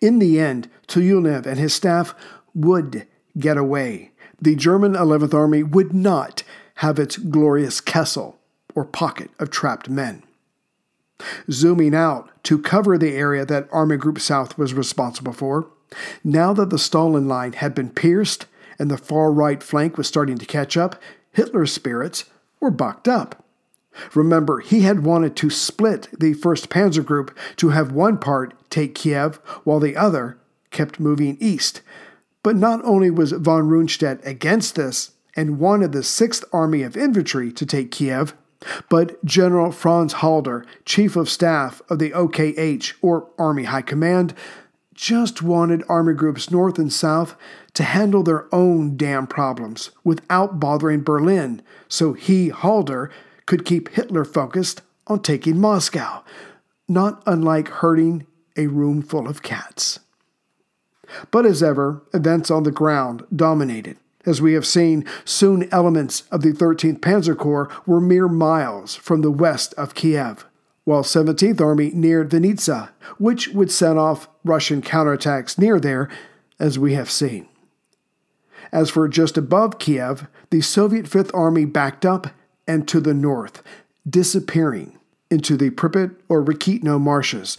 In 0.00 0.18
the 0.18 0.40
end, 0.40 0.68
Tyulenev 0.88 1.46
and 1.46 1.58
his 1.58 1.74
staff 1.74 2.14
would 2.54 3.06
get 3.38 3.56
away. 3.56 4.12
The 4.40 4.56
German 4.56 4.94
11th 4.94 5.34
Army 5.34 5.62
would 5.62 5.92
not 5.92 6.42
have 6.76 6.98
its 6.98 7.16
glorious 7.16 7.80
Kessel 7.80 8.38
or 8.74 8.84
pocket 8.84 9.30
of 9.38 9.50
trapped 9.50 9.88
men. 9.88 10.22
Zooming 11.50 11.94
out 11.94 12.30
to 12.44 12.58
cover 12.58 12.98
the 12.98 13.14
area 13.14 13.44
that 13.46 13.68
Army 13.72 13.96
Group 13.96 14.20
South 14.20 14.58
was 14.58 14.74
responsible 14.74 15.32
for, 15.32 15.68
now 16.24 16.52
that 16.52 16.70
the 16.70 16.78
Stalin 16.78 17.28
line 17.28 17.54
had 17.54 17.74
been 17.74 17.90
pierced 17.90 18.46
and 18.78 18.90
the 18.90 18.98
far 18.98 19.32
right 19.32 19.62
flank 19.62 19.96
was 19.96 20.06
starting 20.06 20.38
to 20.38 20.46
catch 20.46 20.76
up, 20.76 21.00
Hitler's 21.32 21.72
spirits 21.72 22.24
were 22.60 22.70
bucked 22.70 23.08
up. 23.08 23.44
Remember, 24.14 24.60
he 24.60 24.82
had 24.82 25.04
wanted 25.04 25.36
to 25.36 25.50
split 25.50 26.08
the 26.12 26.34
1st 26.34 26.68
Panzer 26.68 27.04
Group 27.04 27.36
to 27.56 27.70
have 27.70 27.92
one 27.92 28.18
part 28.18 28.52
take 28.68 28.94
Kiev 28.94 29.36
while 29.64 29.80
the 29.80 29.96
other 29.96 30.38
kept 30.70 31.00
moving 31.00 31.36
east. 31.40 31.80
But 32.42 32.56
not 32.56 32.84
only 32.84 33.10
was 33.10 33.32
von 33.32 33.68
Rundstedt 33.68 34.24
against 34.24 34.74
this 34.74 35.12
and 35.34 35.58
wanted 35.58 35.92
the 35.92 36.00
6th 36.00 36.44
Army 36.52 36.82
of 36.82 36.96
Infantry 36.96 37.50
to 37.52 37.66
take 37.66 37.90
Kiev, 37.90 38.34
but 38.88 39.22
General 39.24 39.72
Franz 39.72 40.14
Halder, 40.14 40.64
Chief 40.84 41.16
of 41.16 41.28
Staff 41.28 41.82
of 41.88 41.98
the 41.98 42.10
OKH, 42.10 42.94
or 43.02 43.28
Army 43.38 43.64
High 43.64 43.82
Command, 43.82 44.34
just 44.94 45.42
wanted 45.42 45.84
Army 45.88 46.14
Groups 46.14 46.50
North 46.50 46.78
and 46.78 46.92
South 46.92 47.36
to 47.74 47.82
handle 47.82 48.22
their 48.22 48.52
own 48.54 48.96
damn 48.96 49.26
problems 49.26 49.90
without 50.02 50.58
bothering 50.58 51.02
Berlin, 51.02 51.60
so 51.88 52.14
he, 52.14 52.48
Halder, 52.48 53.10
could 53.44 53.64
keep 53.64 53.90
Hitler 53.90 54.24
focused 54.24 54.82
on 55.06 55.20
taking 55.20 55.60
Moscow, 55.60 56.24
not 56.88 57.22
unlike 57.26 57.68
herding 57.68 58.26
a 58.56 58.66
room 58.66 59.02
full 59.02 59.28
of 59.28 59.42
cats. 59.42 60.00
But 61.30 61.46
as 61.46 61.62
ever, 61.62 62.02
events 62.12 62.50
on 62.50 62.64
the 62.64 62.70
ground 62.70 63.24
dominated. 63.34 63.98
As 64.26 64.42
we 64.42 64.54
have 64.54 64.66
seen, 64.66 65.04
soon 65.24 65.68
elements 65.72 66.24
of 66.32 66.42
the 66.42 66.52
13th 66.52 66.98
Panzer 66.98 67.38
Corps 67.38 67.70
were 67.86 68.00
mere 68.00 68.26
miles 68.26 68.96
from 68.96 69.22
the 69.22 69.30
west 69.30 69.72
of 69.74 69.94
Kiev, 69.94 70.44
while 70.82 71.04
17th 71.04 71.60
Army 71.60 71.92
neared 71.94 72.30
Vinnytsia, 72.30 72.90
which 73.18 73.48
would 73.50 73.70
set 73.70 73.96
off 73.96 74.28
Russian 74.44 74.82
counterattacks 74.82 75.58
near 75.58 75.78
there, 75.78 76.10
as 76.58 76.76
we 76.76 76.94
have 76.94 77.10
seen. 77.10 77.48
As 78.72 78.90
for 78.90 79.06
just 79.06 79.38
above 79.38 79.78
Kiev, 79.78 80.26
the 80.50 80.60
Soviet 80.60 81.06
5th 81.06 81.30
Army 81.32 81.64
backed 81.64 82.04
up 82.04 82.28
and 82.66 82.88
to 82.88 82.98
the 83.00 83.14
north, 83.14 83.62
disappearing 84.08 84.98
into 85.30 85.56
the 85.56 85.70
Pripyat 85.70 86.16
or 86.28 86.44
Rakitno 86.44 87.00
marshes. 87.00 87.56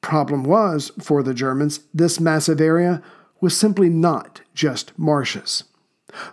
Problem 0.00 0.44
was, 0.44 0.92
for 1.00 1.24
the 1.24 1.34
Germans, 1.34 1.80
this 1.92 2.20
massive 2.20 2.60
area 2.60 3.02
was 3.40 3.56
simply 3.56 3.88
not 3.88 4.42
just 4.54 4.96
marshes. 4.96 5.64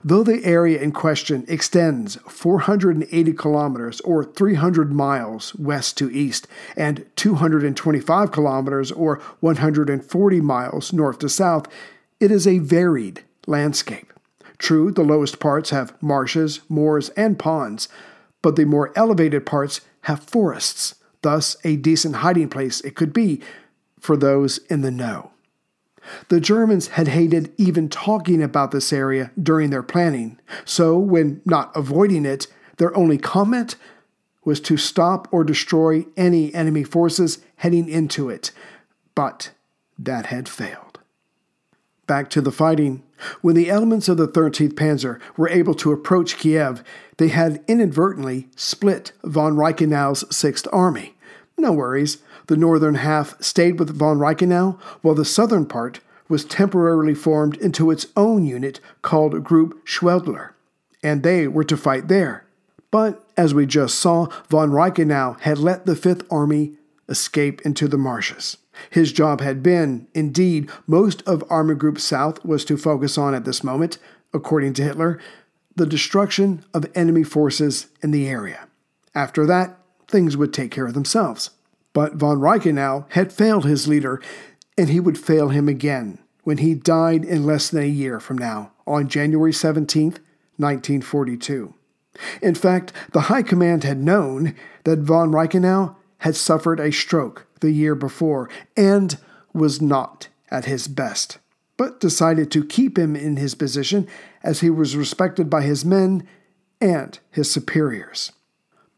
Though 0.04 0.24
the 0.24 0.44
area 0.46 0.80
in 0.82 0.92
question 0.92 1.46
extends 1.48 2.16
480 2.28 3.34
kilometers 3.34 4.02
or 4.02 4.24
300 4.24 4.92
miles 4.92 5.56
west 5.56 5.98
to 5.98 6.12
east 6.12 6.48
and 6.76 7.06
225 7.16 8.32
kilometers 8.32 8.92
or 8.92 9.22
140 9.40 10.42
miles 10.42 10.94
north 10.94 11.20
to 11.20 11.30
south, 11.30 11.68
it 12.20 12.32
is 12.32 12.48
a 12.48 12.60
varied 12.60 13.24
landscape. 13.48 14.14
True, 14.58 14.92
the 14.92 15.04
lowest 15.04 15.40
parts 15.40 15.72
have 15.72 16.00
marshes, 16.02 16.62
moors, 16.70 17.10
and 17.10 17.40
ponds, 17.40 17.90
but 18.42 18.56
the 18.56 18.66
more 18.66 18.92
elevated 18.96 19.46
parts 19.46 19.82
have 20.02 20.24
forests, 20.24 20.96
thus, 21.22 21.56
a 21.64 21.76
decent 21.76 22.18
hiding 22.18 22.50
place 22.50 22.82
it 22.82 22.96
could 22.96 23.14
be 23.14 23.42
for 24.00 24.16
those 24.16 24.60
in 24.70 24.82
the 24.82 24.92
know. 24.92 25.32
The 26.30 26.40
Germans 26.40 26.90
had 26.90 27.10
hated 27.10 27.54
even 27.58 27.90
talking 27.90 28.42
about 28.42 28.72
this 28.72 28.92
area 28.92 29.32
during 29.42 29.70
their 29.70 29.84
planning, 29.84 30.40
so 30.66 30.98
when 30.98 31.42
not 31.46 31.72
avoiding 31.76 32.26
it, 32.26 32.48
their 32.78 32.96
only 32.96 33.18
comment 33.18 33.76
was 34.44 34.60
to 34.62 34.78
stop 34.78 35.28
or 35.32 35.44
destroy 35.44 36.06
any 36.18 36.54
enemy 36.54 36.84
forces 36.84 37.40
heading 37.58 37.88
into 37.88 38.30
it. 38.30 38.52
But 39.14 39.52
that 40.00 40.28
had 40.28 40.50
failed. 40.50 41.00
Back 42.08 42.30
to 42.32 42.42
the 42.42 42.52
fighting. 42.52 43.04
When 43.42 43.56
the 43.56 43.70
elements 43.70 44.10
of 44.10 44.18
the 44.18 44.28
13th 44.28 44.74
Panzer 44.74 45.20
were 45.38 45.50
able 45.50 45.76
to 45.76 45.92
approach 45.92 46.38
Kiev, 46.38 46.84
they 47.18 47.28
had 47.28 47.64
inadvertently 47.68 48.50
split 48.56 49.12
von 49.24 49.56
Reichenau's 49.56 50.24
6th 50.26 50.68
Army. 50.74 51.16
No 51.58 51.72
worries, 51.72 52.18
the 52.48 52.58
northern 52.58 52.96
half 52.96 53.42
stayed 53.42 53.80
with 53.80 53.96
von 53.96 54.18
Reichenau, 54.18 54.80
while 55.02 55.16
the 55.16 55.26
southern 55.26 55.66
part 55.66 56.00
was 56.28 56.46
temporarily 56.46 57.14
formed 57.14 57.58
into 57.58 57.92
its 57.92 58.08
own 58.16 58.46
unit 58.46 58.80
called 59.02 59.44
Group 59.44 59.86
Schwedler, 59.86 60.56
and 61.04 61.24
they 61.24 61.48
were 61.48 61.66
to 61.66 61.76
fight 61.76 62.08
there. 62.08 62.46
But, 62.90 63.24
as 63.38 63.54
we 63.54 63.66
just 63.66 63.96
saw, 63.96 64.28
von 64.50 64.72
Reichenau 64.72 65.40
had 65.42 65.58
let 65.58 65.86
the 65.86 65.96
Fifth 65.96 66.24
Army 66.32 66.74
escape 67.10 67.62
into 67.62 67.88
the 67.88 67.98
marshes. 67.98 68.58
His 68.90 69.12
job 69.12 69.42
had 69.42 69.62
been, 69.62 70.08
indeed, 70.14 70.70
most 70.88 71.22
of 71.28 71.44
Army 71.50 71.76
Group 71.76 72.00
South 72.00 72.44
was 72.46 72.66
to 72.66 72.78
focus 72.78 73.18
on 73.18 73.34
at 73.34 73.46
this 73.46 73.64
moment, 73.64 73.98
according 74.34 74.74
to 74.74 74.84
Hitler, 74.84 75.20
the 75.76 75.86
destruction 75.86 76.64
of 76.74 76.90
enemy 76.96 77.24
forces 77.24 77.88
in 78.02 78.12
the 78.12 78.28
area. 78.28 78.68
After 79.14 79.46
that, 79.46 79.78
things 80.08 80.36
would 80.38 80.54
take 80.54 80.72
care 80.72 80.88
of 80.88 80.94
themselves. 80.94 81.52
But 81.94 82.16
von 82.16 82.40
Reichenau 82.40 83.06
had 83.10 83.34
failed 83.34 83.66
his 83.66 83.88
leader, 83.88 84.22
and 84.78 84.90
he 84.90 85.00
would 85.00 85.18
fail 85.18 85.50
him 85.50 85.68
again 85.68 86.20
when 86.44 86.58
he 86.58 86.74
died 86.74 87.24
in 87.24 87.46
less 87.46 87.70
than 87.70 87.84
a 87.84 87.88
year 87.88 88.20
from 88.20 88.38
now, 88.38 88.72
on 88.88 89.08
January 89.08 89.54
17, 89.54 90.18
1942. 90.58 91.74
In 92.42 92.56
fact, 92.56 92.94
the 93.14 93.22
High 93.22 93.44
Command 93.44 93.84
had 93.84 94.02
known 94.02 94.56
that 94.84 95.00
von 95.00 95.32
Reichenau 95.32 95.96
had 96.20 96.36
suffered 96.36 96.80
a 96.80 96.92
stroke 96.92 97.48
the 97.62 97.72
year 97.72 97.96
before 97.96 98.50
and 98.76 99.18
was 99.54 99.82
not 99.82 100.28
at 100.50 100.66
his 100.66 100.88
best, 100.88 101.38
but 101.78 102.00
decided 102.00 102.52
to 102.52 102.66
keep 102.66 102.98
him 102.98 103.16
in 103.16 103.38
his 103.38 103.56
position 103.56 104.08
as 104.44 104.60
he 104.60 104.70
was 104.70 104.96
respected 104.96 105.50
by 105.50 105.62
his 105.62 105.86
men 105.86 106.28
and 106.80 107.20
his 107.30 107.50
superiors. 107.50 108.32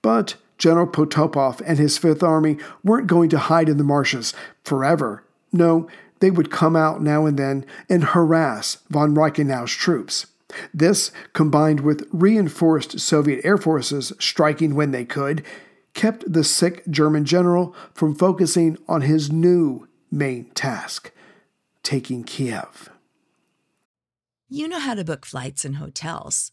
But 0.02 0.36
General 0.64 0.88
Potapov 0.88 1.62
and 1.66 1.78
his 1.78 1.98
Fifth 1.98 2.24
Army 2.24 2.58
weren't 2.86 3.06
going 3.06 3.30
to 3.32 3.38
hide 3.38 3.68
in 3.68 3.76
the 3.76 3.84
marshes 3.84 4.34
forever. 4.64 5.26
No, 5.52 5.90
they 6.22 6.32
would 6.32 6.50
come 6.52 6.78
out 6.78 7.04
now 7.04 7.26
and 7.26 7.38
then 7.38 7.66
and 7.90 8.02
harass 8.02 8.78
von 8.90 9.14
Reichenau's 9.14 9.74
troops. 9.74 10.28
This, 10.74 11.12
combined 11.34 11.82
with 11.82 12.08
reinforced 12.14 13.02
Soviet 13.02 13.44
air 13.44 13.58
forces 13.58 14.14
striking 14.20 14.74
when 14.74 14.92
they 14.92 15.04
could, 15.04 15.44
kept 15.94 16.32
the 16.32 16.46
sick 16.46 16.88
German 16.90 17.26
general 17.26 17.76
from 17.94 18.16
focusing 18.16 18.78
on 18.88 19.02
his 19.02 19.30
new 19.30 19.90
main 20.10 20.46
task 20.52 21.12
taking 21.84 22.24
Kiev. 22.24 22.90
You 24.48 24.70
know 24.70 24.80
how 24.80 24.94
to 24.94 25.04
book 25.04 25.26
flights 25.26 25.66
and 25.66 25.76
hotels. 25.76 26.53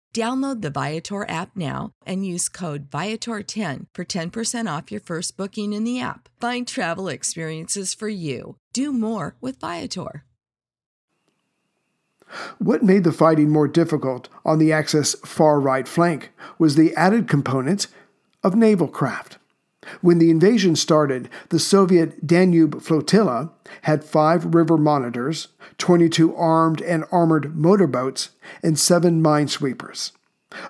Download 0.13 0.61
the 0.61 0.69
Viator 0.69 1.29
app 1.29 1.55
now 1.55 1.91
and 2.05 2.25
use 2.25 2.49
code 2.49 2.89
Viator10 2.89 3.85
for 3.93 4.03
10% 4.03 4.77
off 4.77 4.91
your 4.91 4.99
first 4.99 5.37
booking 5.37 5.71
in 5.71 5.85
the 5.85 6.01
app. 6.01 6.27
Find 6.41 6.67
travel 6.67 7.07
experiences 7.07 7.93
for 7.93 8.09
you. 8.09 8.57
Do 8.73 8.91
more 8.91 9.37
with 9.39 9.61
Viator. 9.61 10.25
What 12.59 12.83
made 12.83 13.03
the 13.03 13.11
fighting 13.11 13.49
more 13.49 13.67
difficult 13.67 14.27
on 14.45 14.59
the 14.59 14.73
Axis 14.73 15.15
far 15.25 15.59
right 15.59 15.87
flank 15.87 16.31
was 16.57 16.75
the 16.75 16.95
added 16.95 17.27
component 17.27 17.87
of 18.43 18.55
naval 18.55 18.87
craft. 18.87 19.37
When 20.01 20.19
the 20.19 20.29
invasion 20.29 20.75
started, 20.75 21.29
the 21.49 21.59
Soviet 21.59 22.25
Danube 22.25 22.81
flotilla 22.81 23.51
had 23.83 24.03
five 24.03 24.53
river 24.53 24.77
monitors, 24.77 25.47
22 25.79 26.35
armed 26.35 26.81
and 26.81 27.03
armored 27.11 27.55
motorboats, 27.55 28.29
and 28.61 28.77
seven 28.77 29.23
minesweepers. 29.23 30.11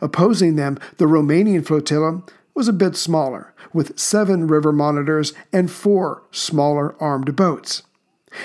Opposing 0.01 0.55
them, 0.55 0.77
the 0.97 1.07
Romanian 1.07 1.65
flotilla 1.65 2.23
was 2.53 2.67
a 2.67 2.73
bit 2.73 2.95
smaller, 2.95 3.53
with 3.73 3.99
seven 3.99 4.47
river 4.47 4.71
monitors 4.71 5.33
and 5.51 5.71
four 5.71 6.23
smaller 6.31 6.95
armed 7.01 7.35
boats. 7.35 7.83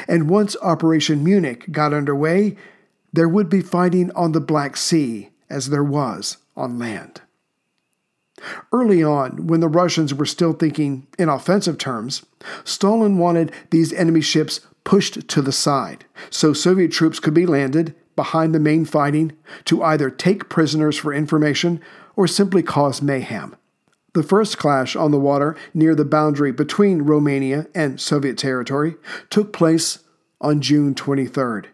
And 0.08 0.28
once 0.28 0.56
Operation 0.62 1.22
Munich 1.22 1.70
got 1.70 1.92
underway, 1.92 2.56
there 3.12 3.28
would 3.28 3.48
be 3.48 3.60
fighting 3.60 4.10
on 4.12 4.32
the 4.32 4.40
Black 4.40 4.76
Sea 4.76 5.30
as 5.48 5.70
there 5.70 5.84
was 5.84 6.38
on 6.56 6.78
land. 6.78 7.20
Early 8.72 9.02
on, 9.02 9.46
when 9.46 9.60
the 9.60 9.68
Russians 9.68 10.14
were 10.14 10.26
still 10.26 10.52
thinking 10.52 11.06
in 11.18 11.28
offensive 11.28 11.78
terms, 11.78 12.24
Stalin 12.64 13.18
wanted 13.18 13.52
these 13.70 13.92
enemy 13.92 14.20
ships 14.20 14.60
pushed 14.84 15.26
to 15.28 15.42
the 15.42 15.52
side 15.52 16.04
so 16.30 16.52
Soviet 16.52 16.92
troops 16.92 17.18
could 17.18 17.34
be 17.34 17.46
landed 17.46 17.94
behind 18.14 18.54
the 18.54 18.60
main 18.60 18.84
fighting 18.84 19.32
to 19.66 19.82
either 19.82 20.10
take 20.10 20.48
prisoners 20.48 20.96
for 20.96 21.12
information 21.12 21.80
or 22.14 22.26
simply 22.26 22.62
cause 22.62 23.02
mayhem. 23.02 23.54
The 24.14 24.22
first 24.22 24.56
clash 24.56 24.96
on 24.96 25.10
the 25.10 25.20
water 25.20 25.56
near 25.74 25.94
the 25.94 26.04
boundary 26.04 26.50
between 26.50 27.02
Romania 27.02 27.66
and 27.74 28.00
Soviet 28.00 28.38
territory 28.38 28.96
took 29.28 29.52
place 29.52 29.98
on 30.40 30.62
June 30.62 30.94
23rd. 30.94 31.66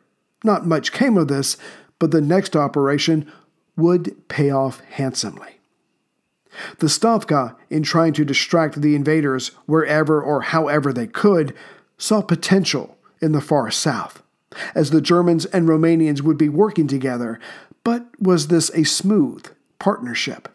Not 0.43 0.67
much 0.67 0.91
came 0.91 1.17
of 1.17 1.29
this, 1.29 1.57
but 2.01 2.11
the 2.11 2.21
next 2.21 2.57
operation 2.57 3.31
would 3.77 4.29
pay 4.29 4.51
off 4.51 4.81
handsomely. 4.81 5.61
The 6.79 6.87
Stavka, 6.87 7.57
in 7.71 7.83
trying 7.83 8.12
to 8.15 8.25
distract 8.25 8.81
the 8.81 8.95
invaders 8.95 9.49
wherever 9.67 10.23
or 10.23 10.43
however 10.43 10.93
they 10.93 11.07
could, 11.07 11.55
saw 11.99 12.21
potential 12.21 12.97
in 13.21 13.33
the 13.33 13.41
far 13.41 13.71
south, 13.71 14.23
as 14.75 14.91
the 14.91 15.01
Germans 15.01 15.47
and 15.47 15.69
Romanians 15.69 16.23
would 16.23 16.37
be 16.37 16.49
working 16.49 16.87
together. 16.87 17.41
But 17.85 18.07
was 18.21 18.49
this 18.49 18.71
a 18.75 18.85
smooth 18.85 19.47
partnership? 19.79 20.49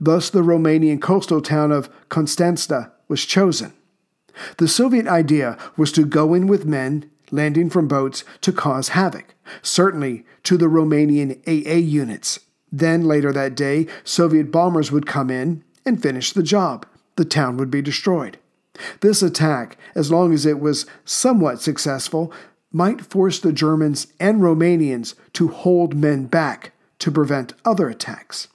Thus, 0.00 0.30
the 0.30 0.42
Romanian 0.42 1.00
coastal 1.00 1.40
town 1.40 1.72
of 1.72 1.88
Constanța 2.08 2.92
was 3.08 3.24
chosen. 3.24 3.72
The 4.58 4.68
Soviet 4.68 5.06
idea 5.06 5.56
was 5.76 5.92
to 5.92 6.04
go 6.04 6.34
in 6.34 6.46
with 6.46 6.66
men 6.66 7.10
landing 7.30 7.70
from 7.70 7.88
boats 7.88 8.24
to 8.42 8.52
cause 8.52 8.90
havoc, 8.90 9.34
certainly 9.62 10.24
to 10.44 10.56
the 10.56 10.66
Romanian 10.66 11.40
AA 11.46 11.78
units 11.78 12.40
then 12.78 13.04
later 13.04 13.32
that 13.32 13.54
day, 13.54 13.86
Soviet 14.02 14.50
bombers 14.50 14.90
would 14.90 15.06
come 15.06 15.30
in 15.30 15.62
and 15.86 16.02
finish 16.02 16.32
the 16.32 16.42
job. 16.42 16.86
The 17.16 17.24
town 17.24 17.56
would 17.56 17.70
be 17.70 17.82
destroyed. 17.82 18.38
This 19.00 19.22
attack, 19.22 19.76
as 19.94 20.10
long 20.10 20.32
as 20.32 20.44
it 20.44 20.58
was 20.58 20.86
somewhat 21.04 21.62
successful, 21.62 22.32
might 22.72 23.00
force 23.00 23.38
the 23.38 23.52
Germans 23.52 24.08
and 24.18 24.40
Romanians 24.40 25.14
to 25.34 25.48
hold 25.48 25.94
men 25.94 26.26
back 26.26 26.72
to 26.98 27.12
prevent 27.12 27.52
other 27.64 27.88
attacks. 27.88 28.48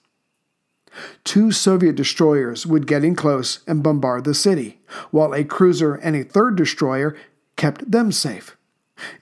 Two 1.23 1.51
Soviet 1.51 1.95
destroyers 1.95 2.65
would 2.65 2.87
get 2.87 3.05
in 3.05 3.15
close 3.15 3.59
and 3.65 3.81
bombard 3.81 4.25
the 4.25 4.33
city, 4.33 4.79
while 5.11 5.33
a 5.33 5.45
cruiser 5.45 5.95
and 5.95 6.17
a 6.17 6.23
third 6.23 6.57
destroyer 6.57 7.15
kept 7.55 7.89
them 7.89 8.11
safe. 8.11 8.57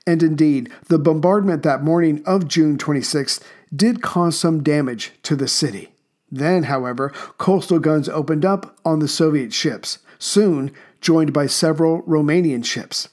And 0.07 0.23
indeed, 0.23 0.71
the 0.87 0.97
bombardment 0.97 1.61
that 1.61 1.83
morning 1.83 2.23
of 2.25 2.47
June 2.47 2.79
26th 2.79 3.43
did 3.75 4.01
cause 4.01 4.37
some 4.37 4.63
damage 4.63 5.11
to 5.23 5.35
the 5.35 5.47
city. 5.47 5.89
Then, 6.31 6.63
however, 6.63 7.09
coastal 7.37 7.79
guns 7.79 8.09
opened 8.09 8.45
up 8.45 8.77
on 8.83 8.99
the 8.99 9.07
Soviet 9.07 9.53
ships, 9.53 9.99
soon 10.19 10.71
joined 11.01 11.33
by 11.33 11.47
several 11.47 12.01
Romanian 12.03 12.65
ships. 12.65 13.09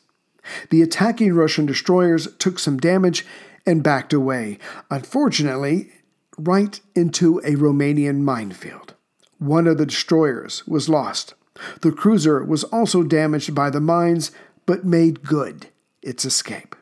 The 0.70 0.82
attacking 0.82 1.34
Russian 1.34 1.66
destroyers 1.66 2.28
took 2.36 2.58
some 2.58 2.78
damage 2.78 3.24
and 3.66 3.82
backed 3.82 4.12
away, 4.12 4.58
unfortunately, 4.90 5.90
right 6.36 6.80
into 6.94 7.38
a 7.38 7.52
Romanian 7.52 8.20
minefield. 8.20 8.94
One 9.38 9.66
of 9.66 9.78
the 9.78 9.86
destroyers 9.86 10.66
was 10.66 10.88
lost. 10.88 11.34
The 11.82 11.92
cruiser 11.92 12.44
was 12.44 12.64
also 12.64 13.02
damaged 13.02 13.54
by 13.54 13.70
the 13.70 13.80
mines, 13.80 14.32
but 14.66 14.84
made 14.84 15.22
good 15.22 15.68
its 16.02 16.24
escape. 16.24 16.74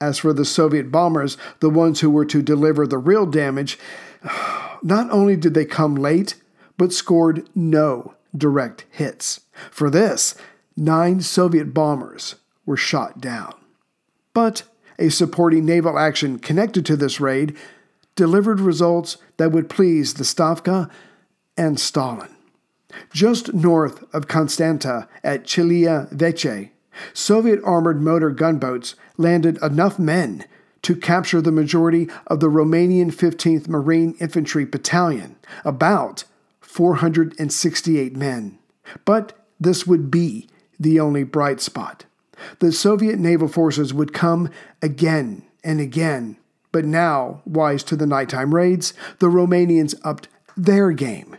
As 0.00 0.18
for 0.18 0.32
the 0.32 0.44
Soviet 0.44 0.92
bombers, 0.92 1.38
the 1.60 1.70
ones 1.70 2.00
who 2.00 2.10
were 2.10 2.26
to 2.26 2.42
deliver 2.42 2.86
the 2.86 2.98
real 2.98 3.26
damage, 3.26 3.78
not 4.82 5.10
only 5.10 5.36
did 5.36 5.54
they 5.54 5.64
come 5.64 5.94
late, 5.94 6.34
but 6.76 6.92
scored 6.92 7.48
no 7.54 8.14
direct 8.36 8.84
hits. 8.90 9.40
For 9.70 9.88
this, 9.88 10.34
nine 10.76 11.22
Soviet 11.22 11.72
bombers 11.72 12.34
were 12.66 12.76
shot 12.76 13.20
down. 13.20 13.54
But 14.34 14.64
a 14.98 15.08
supporting 15.08 15.64
naval 15.64 15.98
action 15.98 16.38
connected 16.38 16.84
to 16.86 16.96
this 16.96 17.20
raid 17.20 17.56
delivered 18.16 18.60
results 18.60 19.18
that 19.36 19.52
would 19.52 19.68
please 19.68 20.14
the 20.14 20.24
Stavka 20.24 20.90
and 21.56 21.78
Stalin. 21.80 22.34
Just 23.12 23.52
north 23.52 24.04
of 24.14 24.28
Constanta 24.28 25.08
at 25.22 25.44
Chilia 25.44 26.10
Veche, 26.12 26.70
Soviet 27.12 27.60
armored 27.64 28.00
motor 28.02 28.30
gunboats 28.30 28.94
landed 29.16 29.62
enough 29.62 29.98
men 29.98 30.44
to 30.82 30.94
capture 30.94 31.40
the 31.40 31.52
majority 31.52 32.08
of 32.28 32.40
the 32.40 32.48
Romanian 32.48 33.12
15th 33.12 33.68
Marine 33.68 34.14
Infantry 34.20 34.64
Battalion, 34.64 35.36
about 35.64 36.24
468 36.60 38.14
men. 38.14 38.58
But 39.04 39.32
this 39.58 39.86
would 39.86 40.10
be 40.10 40.48
the 40.78 41.00
only 41.00 41.24
bright 41.24 41.60
spot. 41.60 42.04
The 42.58 42.70
Soviet 42.70 43.18
naval 43.18 43.48
forces 43.48 43.94
would 43.94 44.12
come 44.12 44.50
again 44.82 45.42
and 45.64 45.80
again, 45.80 46.36
but 46.70 46.84
now, 46.84 47.40
wise 47.44 47.82
to 47.84 47.96
the 47.96 48.06
nighttime 48.06 48.54
raids, 48.54 48.92
the 49.18 49.28
Romanians 49.28 49.94
upped 50.04 50.28
their 50.56 50.92
game. 50.92 51.36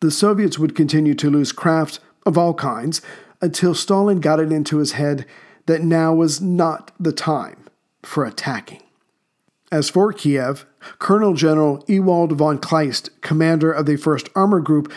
The 0.00 0.10
Soviets 0.10 0.58
would 0.58 0.76
continue 0.76 1.14
to 1.14 1.30
lose 1.30 1.52
craft 1.52 2.00
of 2.24 2.38
all 2.38 2.54
kinds, 2.54 3.02
until 3.46 3.76
Stalin 3.76 4.18
got 4.18 4.40
it 4.40 4.50
into 4.50 4.78
his 4.78 4.92
head 4.92 5.24
that 5.66 5.80
now 5.80 6.12
was 6.12 6.40
not 6.40 6.90
the 6.98 7.12
time 7.12 7.64
for 8.02 8.24
attacking. 8.24 8.82
As 9.70 9.88
for 9.88 10.12
Kiev, 10.12 10.66
Colonel 10.98 11.32
General 11.32 11.84
Ewald 11.86 12.32
von 12.32 12.58
Kleist, 12.58 13.10
commander 13.20 13.70
of 13.70 13.86
the 13.86 13.94
1st 13.94 14.30
Armor 14.34 14.58
Group, 14.60 14.92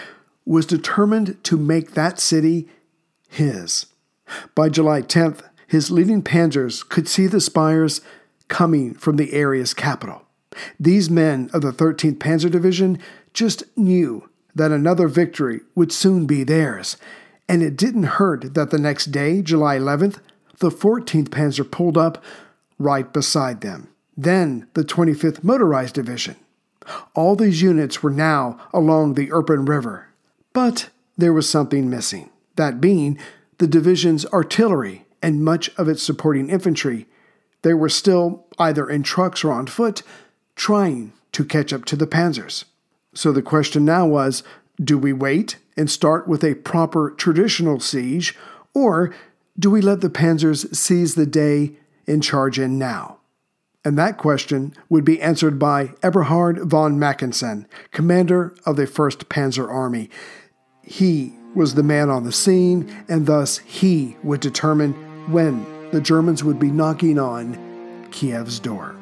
was 0.46 0.66
determined 0.66 1.42
to 1.44 1.58
make 1.58 1.92
that 1.92 2.20
city 2.20 2.68
his. 3.30 3.86
By 4.56 4.70
July 4.70 5.04
10th, 5.04 5.42
his 5.68 5.92
leading 5.92 6.24
panzers 6.24 6.88
could 6.88 7.08
see 7.08 7.28
the 7.28 7.40
spires 7.40 8.02
coming 8.48 8.96
from 8.96 9.18
the 9.18 9.34
area's 9.34 9.76
capital. 9.76 10.24
These 10.80 11.08
men 11.08 11.52
of 11.54 11.62
the 11.62 11.72
13th 11.72 12.18
Panzer 12.18 12.50
Division 12.50 12.98
just 13.32 13.64
knew 13.78 14.28
that 14.56 14.72
another 14.72 15.08
victory 15.08 15.62
would 15.76 15.92
soon 15.92 16.26
be 16.26 16.44
theirs, 16.44 16.98
and 17.50 17.64
it 17.64 17.76
didn't 17.76 18.04
hurt 18.04 18.54
that 18.54 18.70
the 18.70 18.78
next 18.78 19.06
day, 19.06 19.42
July 19.42 19.78
11th, 19.78 20.20
the 20.60 20.70
14th 20.70 21.30
Panzer 21.30 21.70
pulled 21.70 21.98
up 21.98 22.24
right 22.78 23.12
beside 23.12 23.62
them. 23.62 23.90
Then 24.16 24.68
the 24.76 24.84
25th 24.84 25.44
Motorized 25.44 25.96
Division. 25.96 26.36
All 27.16 27.36
these 27.36 27.62
units 27.62 28.04
were 28.04 28.12
now 28.12 28.60
along 28.72 29.16
the 29.16 29.30
Irpin 29.30 29.68
River. 29.68 30.08
But 30.54 30.90
there 31.18 31.34
was 31.34 31.50
something 31.50 31.90
missing, 31.90 32.30
that 32.56 32.80
being 32.80 33.18
the 33.58 33.68
division's 33.68 34.26
artillery 34.28 35.06
and 35.22 35.44
much 35.44 35.70
of 35.78 35.90
its 35.90 36.04
supporting 36.04 36.50
infantry. 36.50 37.08
They 37.64 37.74
were 37.74 37.90
still 37.90 38.46
either 38.58 38.90
in 38.90 39.04
trucks 39.04 39.44
or 39.44 39.52
on 39.52 39.68
foot, 39.68 40.04
trying 40.56 41.14
to 41.32 41.44
catch 41.44 41.74
up 41.74 41.86
to 41.86 41.96
the 41.96 42.08
panzers. 42.08 42.66
So 43.14 43.32
the 43.32 43.42
question 43.42 43.86
now 43.86 44.06
was 44.06 44.44
do 44.82 44.98
we 44.98 45.14
wait 45.14 45.58
and 45.80 45.89
start 45.89 46.28
with 46.28 46.44
a 46.44 46.56
proper 46.56 47.12
traditional 47.12 47.80
siege, 47.80 48.38
or 48.76 49.15
do 49.58 49.72
we 49.72 49.82
let 49.82 50.02
the 50.02 50.10
panzers 50.10 50.76
seize 50.76 51.15
the 51.15 51.26
day 51.26 51.72
and 52.06 52.22
charge 52.22 52.60
in 52.60 52.78
now? 52.78 53.18
And 53.86 53.98
that 53.98 54.18
question 54.18 54.76
would 54.89 55.06
be 55.06 55.22
answered 55.22 55.58
by 55.58 55.94
Eberhard 56.04 56.60
von 56.63 57.00
Mackensen, 57.00 57.65
commander 57.92 58.54
of 58.65 58.76
the 58.76 58.84
1st 58.84 59.26
Panzer 59.30 59.72
Army. 59.72 60.10
He 60.84 61.34
was 61.56 61.76
the 61.76 61.84
man 61.84 62.10
on 62.10 62.26
the 62.26 62.34
scene, 62.34 62.94
and 63.08 63.26
thus 63.26 63.60
he 63.60 64.18
would 64.22 64.42
determine 64.42 64.94
when 65.32 65.65
the 65.92 66.02
Germans 66.02 66.44
would 66.44 66.60
be 66.60 66.72
knocking 66.72 67.18
on 67.18 67.56
Kiev's 68.12 68.60
door. 68.60 68.99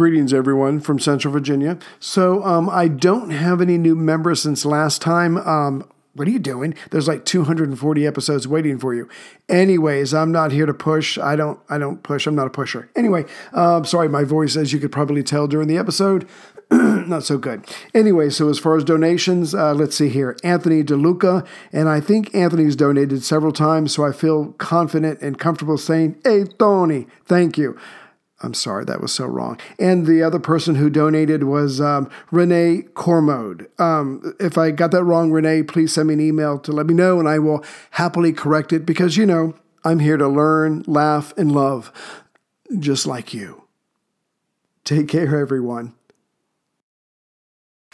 Greetings, 0.00 0.32
everyone 0.32 0.80
from 0.80 0.98
Central 0.98 1.30
Virginia. 1.30 1.78
So, 1.98 2.42
um, 2.42 2.70
I 2.70 2.88
don't 2.88 3.28
have 3.28 3.60
any 3.60 3.76
new 3.76 3.94
members 3.94 4.40
since 4.40 4.64
last 4.64 5.02
time. 5.02 5.36
Um, 5.36 5.86
what 6.14 6.26
are 6.26 6.30
you 6.30 6.38
doing? 6.38 6.74
There's 6.90 7.06
like 7.06 7.26
240 7.26 8.06
episodes 8.06 8.48
waiting 8.48 8.78
for 8.78 8.94
you. 8.94 9.10
Anyways, 9.46 10.14
I'm 10.14 10.32
not 10.32 10.52
here 10.52 10.64
to 10.64 10.72
push. 10.72 11.18
I 11.18 11.36
don't. 11.36 11.60
I 11.68 11.76
don't 11.76 12.02
push. 12.02 12.26
I'm 12.26 12.34
not 12.34 12.46
a 12.46 12.50
pusher. 12.50 12.88
Anyway, 12.96 13.26
uh, 13.52 13.82
sorry, 13.82 14.08
my 14.08 14.24
voice, 14.24 14.56
as 14.56 14.72
you 14.72 14.78
could 14.78 14.90
probably 14.90 15.22
tell 15.22 15.46
during 15.46 15.68
the 15.68 15.76
episode, 15.76 16.26
not 16.70 17.24
so 17.24 17.36
good. 17.36 17.66
Anyway, 17.92 18.30
so 18.30 18.48
as 18.48 18.58
far 18.58 18.78
as 18.78 18.84
donations, 18.84 19.54
uh, 19.54 19.74
let's 19.74 19.96
see 19.96 20.08
here. 20.08 20.34
Anthony 20.42 20.82
DeLuca, 20.82 21.46
and 21.74 21.90
I 21.90 22.00
think 22.00 22.34
Anthony's 22.34 22.74
donated 22.74 23.22
several 23.22 23.52
times, 23.52 23.92
so 23.92 24.06
I 24.06 24.12
feel 24.12 24.52
confident 24.52 25.20
and 25.20 25.38
comfortable 25.38 25.76
saying, 25.76 26.16
"Hey, 26.24 26.44
Tony, 26.44 27.06
thank 27.26 27.58
you." 27.58 27.76
I'm 28.42 28.54
sorry, 28.54 28.84
that 28.86 29.00
was 29.00 29.12
so 29.12 29.26
wrong. 29.26 29.58
And 29.78 30.06
the 30.06 30.22
other 30.22 30.38
person 30.38 30.76
who 30.76 30.88
donated 30.88 31.44
was 31.44 31.80
um, 31.80 32.10
Renee 32.30 32.84
Cormode. 32.94 33.68
Um, 33.78 34.34
if 34.40 34.56
I 34.56 34.70
got 34.70 34.92
that 34.92 35.04
wrong, 35.04 35.30
Renee, 35.30 35.64
please 35.64 35.92
send 35.92 36.08
me 36.08 36.14
an 36.14 36.20
email 36.20 36.58
to 36.60 36.72
let 36.72 36.86
me 36.86 36.94
know 36.94 37.18
and 37.18 37.28
I 37.28 37.38
will 37.38 37.62
happily 37.90 38.32
correct 38.32 38.72
it 38.72 38.86
because, 38.86 39.16
you 39.16 39.26
know, 39.26 39.54
I'm 39.84 39.98
here 39.98 40.16
to 40.16 40.28
learn, 40.28 40.84
laugh, 40.86 41.34
and 41.36 41.52
love 41.52 41.92
just 42.78 43.06
like 43.06 43.34
you. 43.34 43.64
Take 44.84 45.08
care, 45.08 45.38
everyone. 45.38 45.94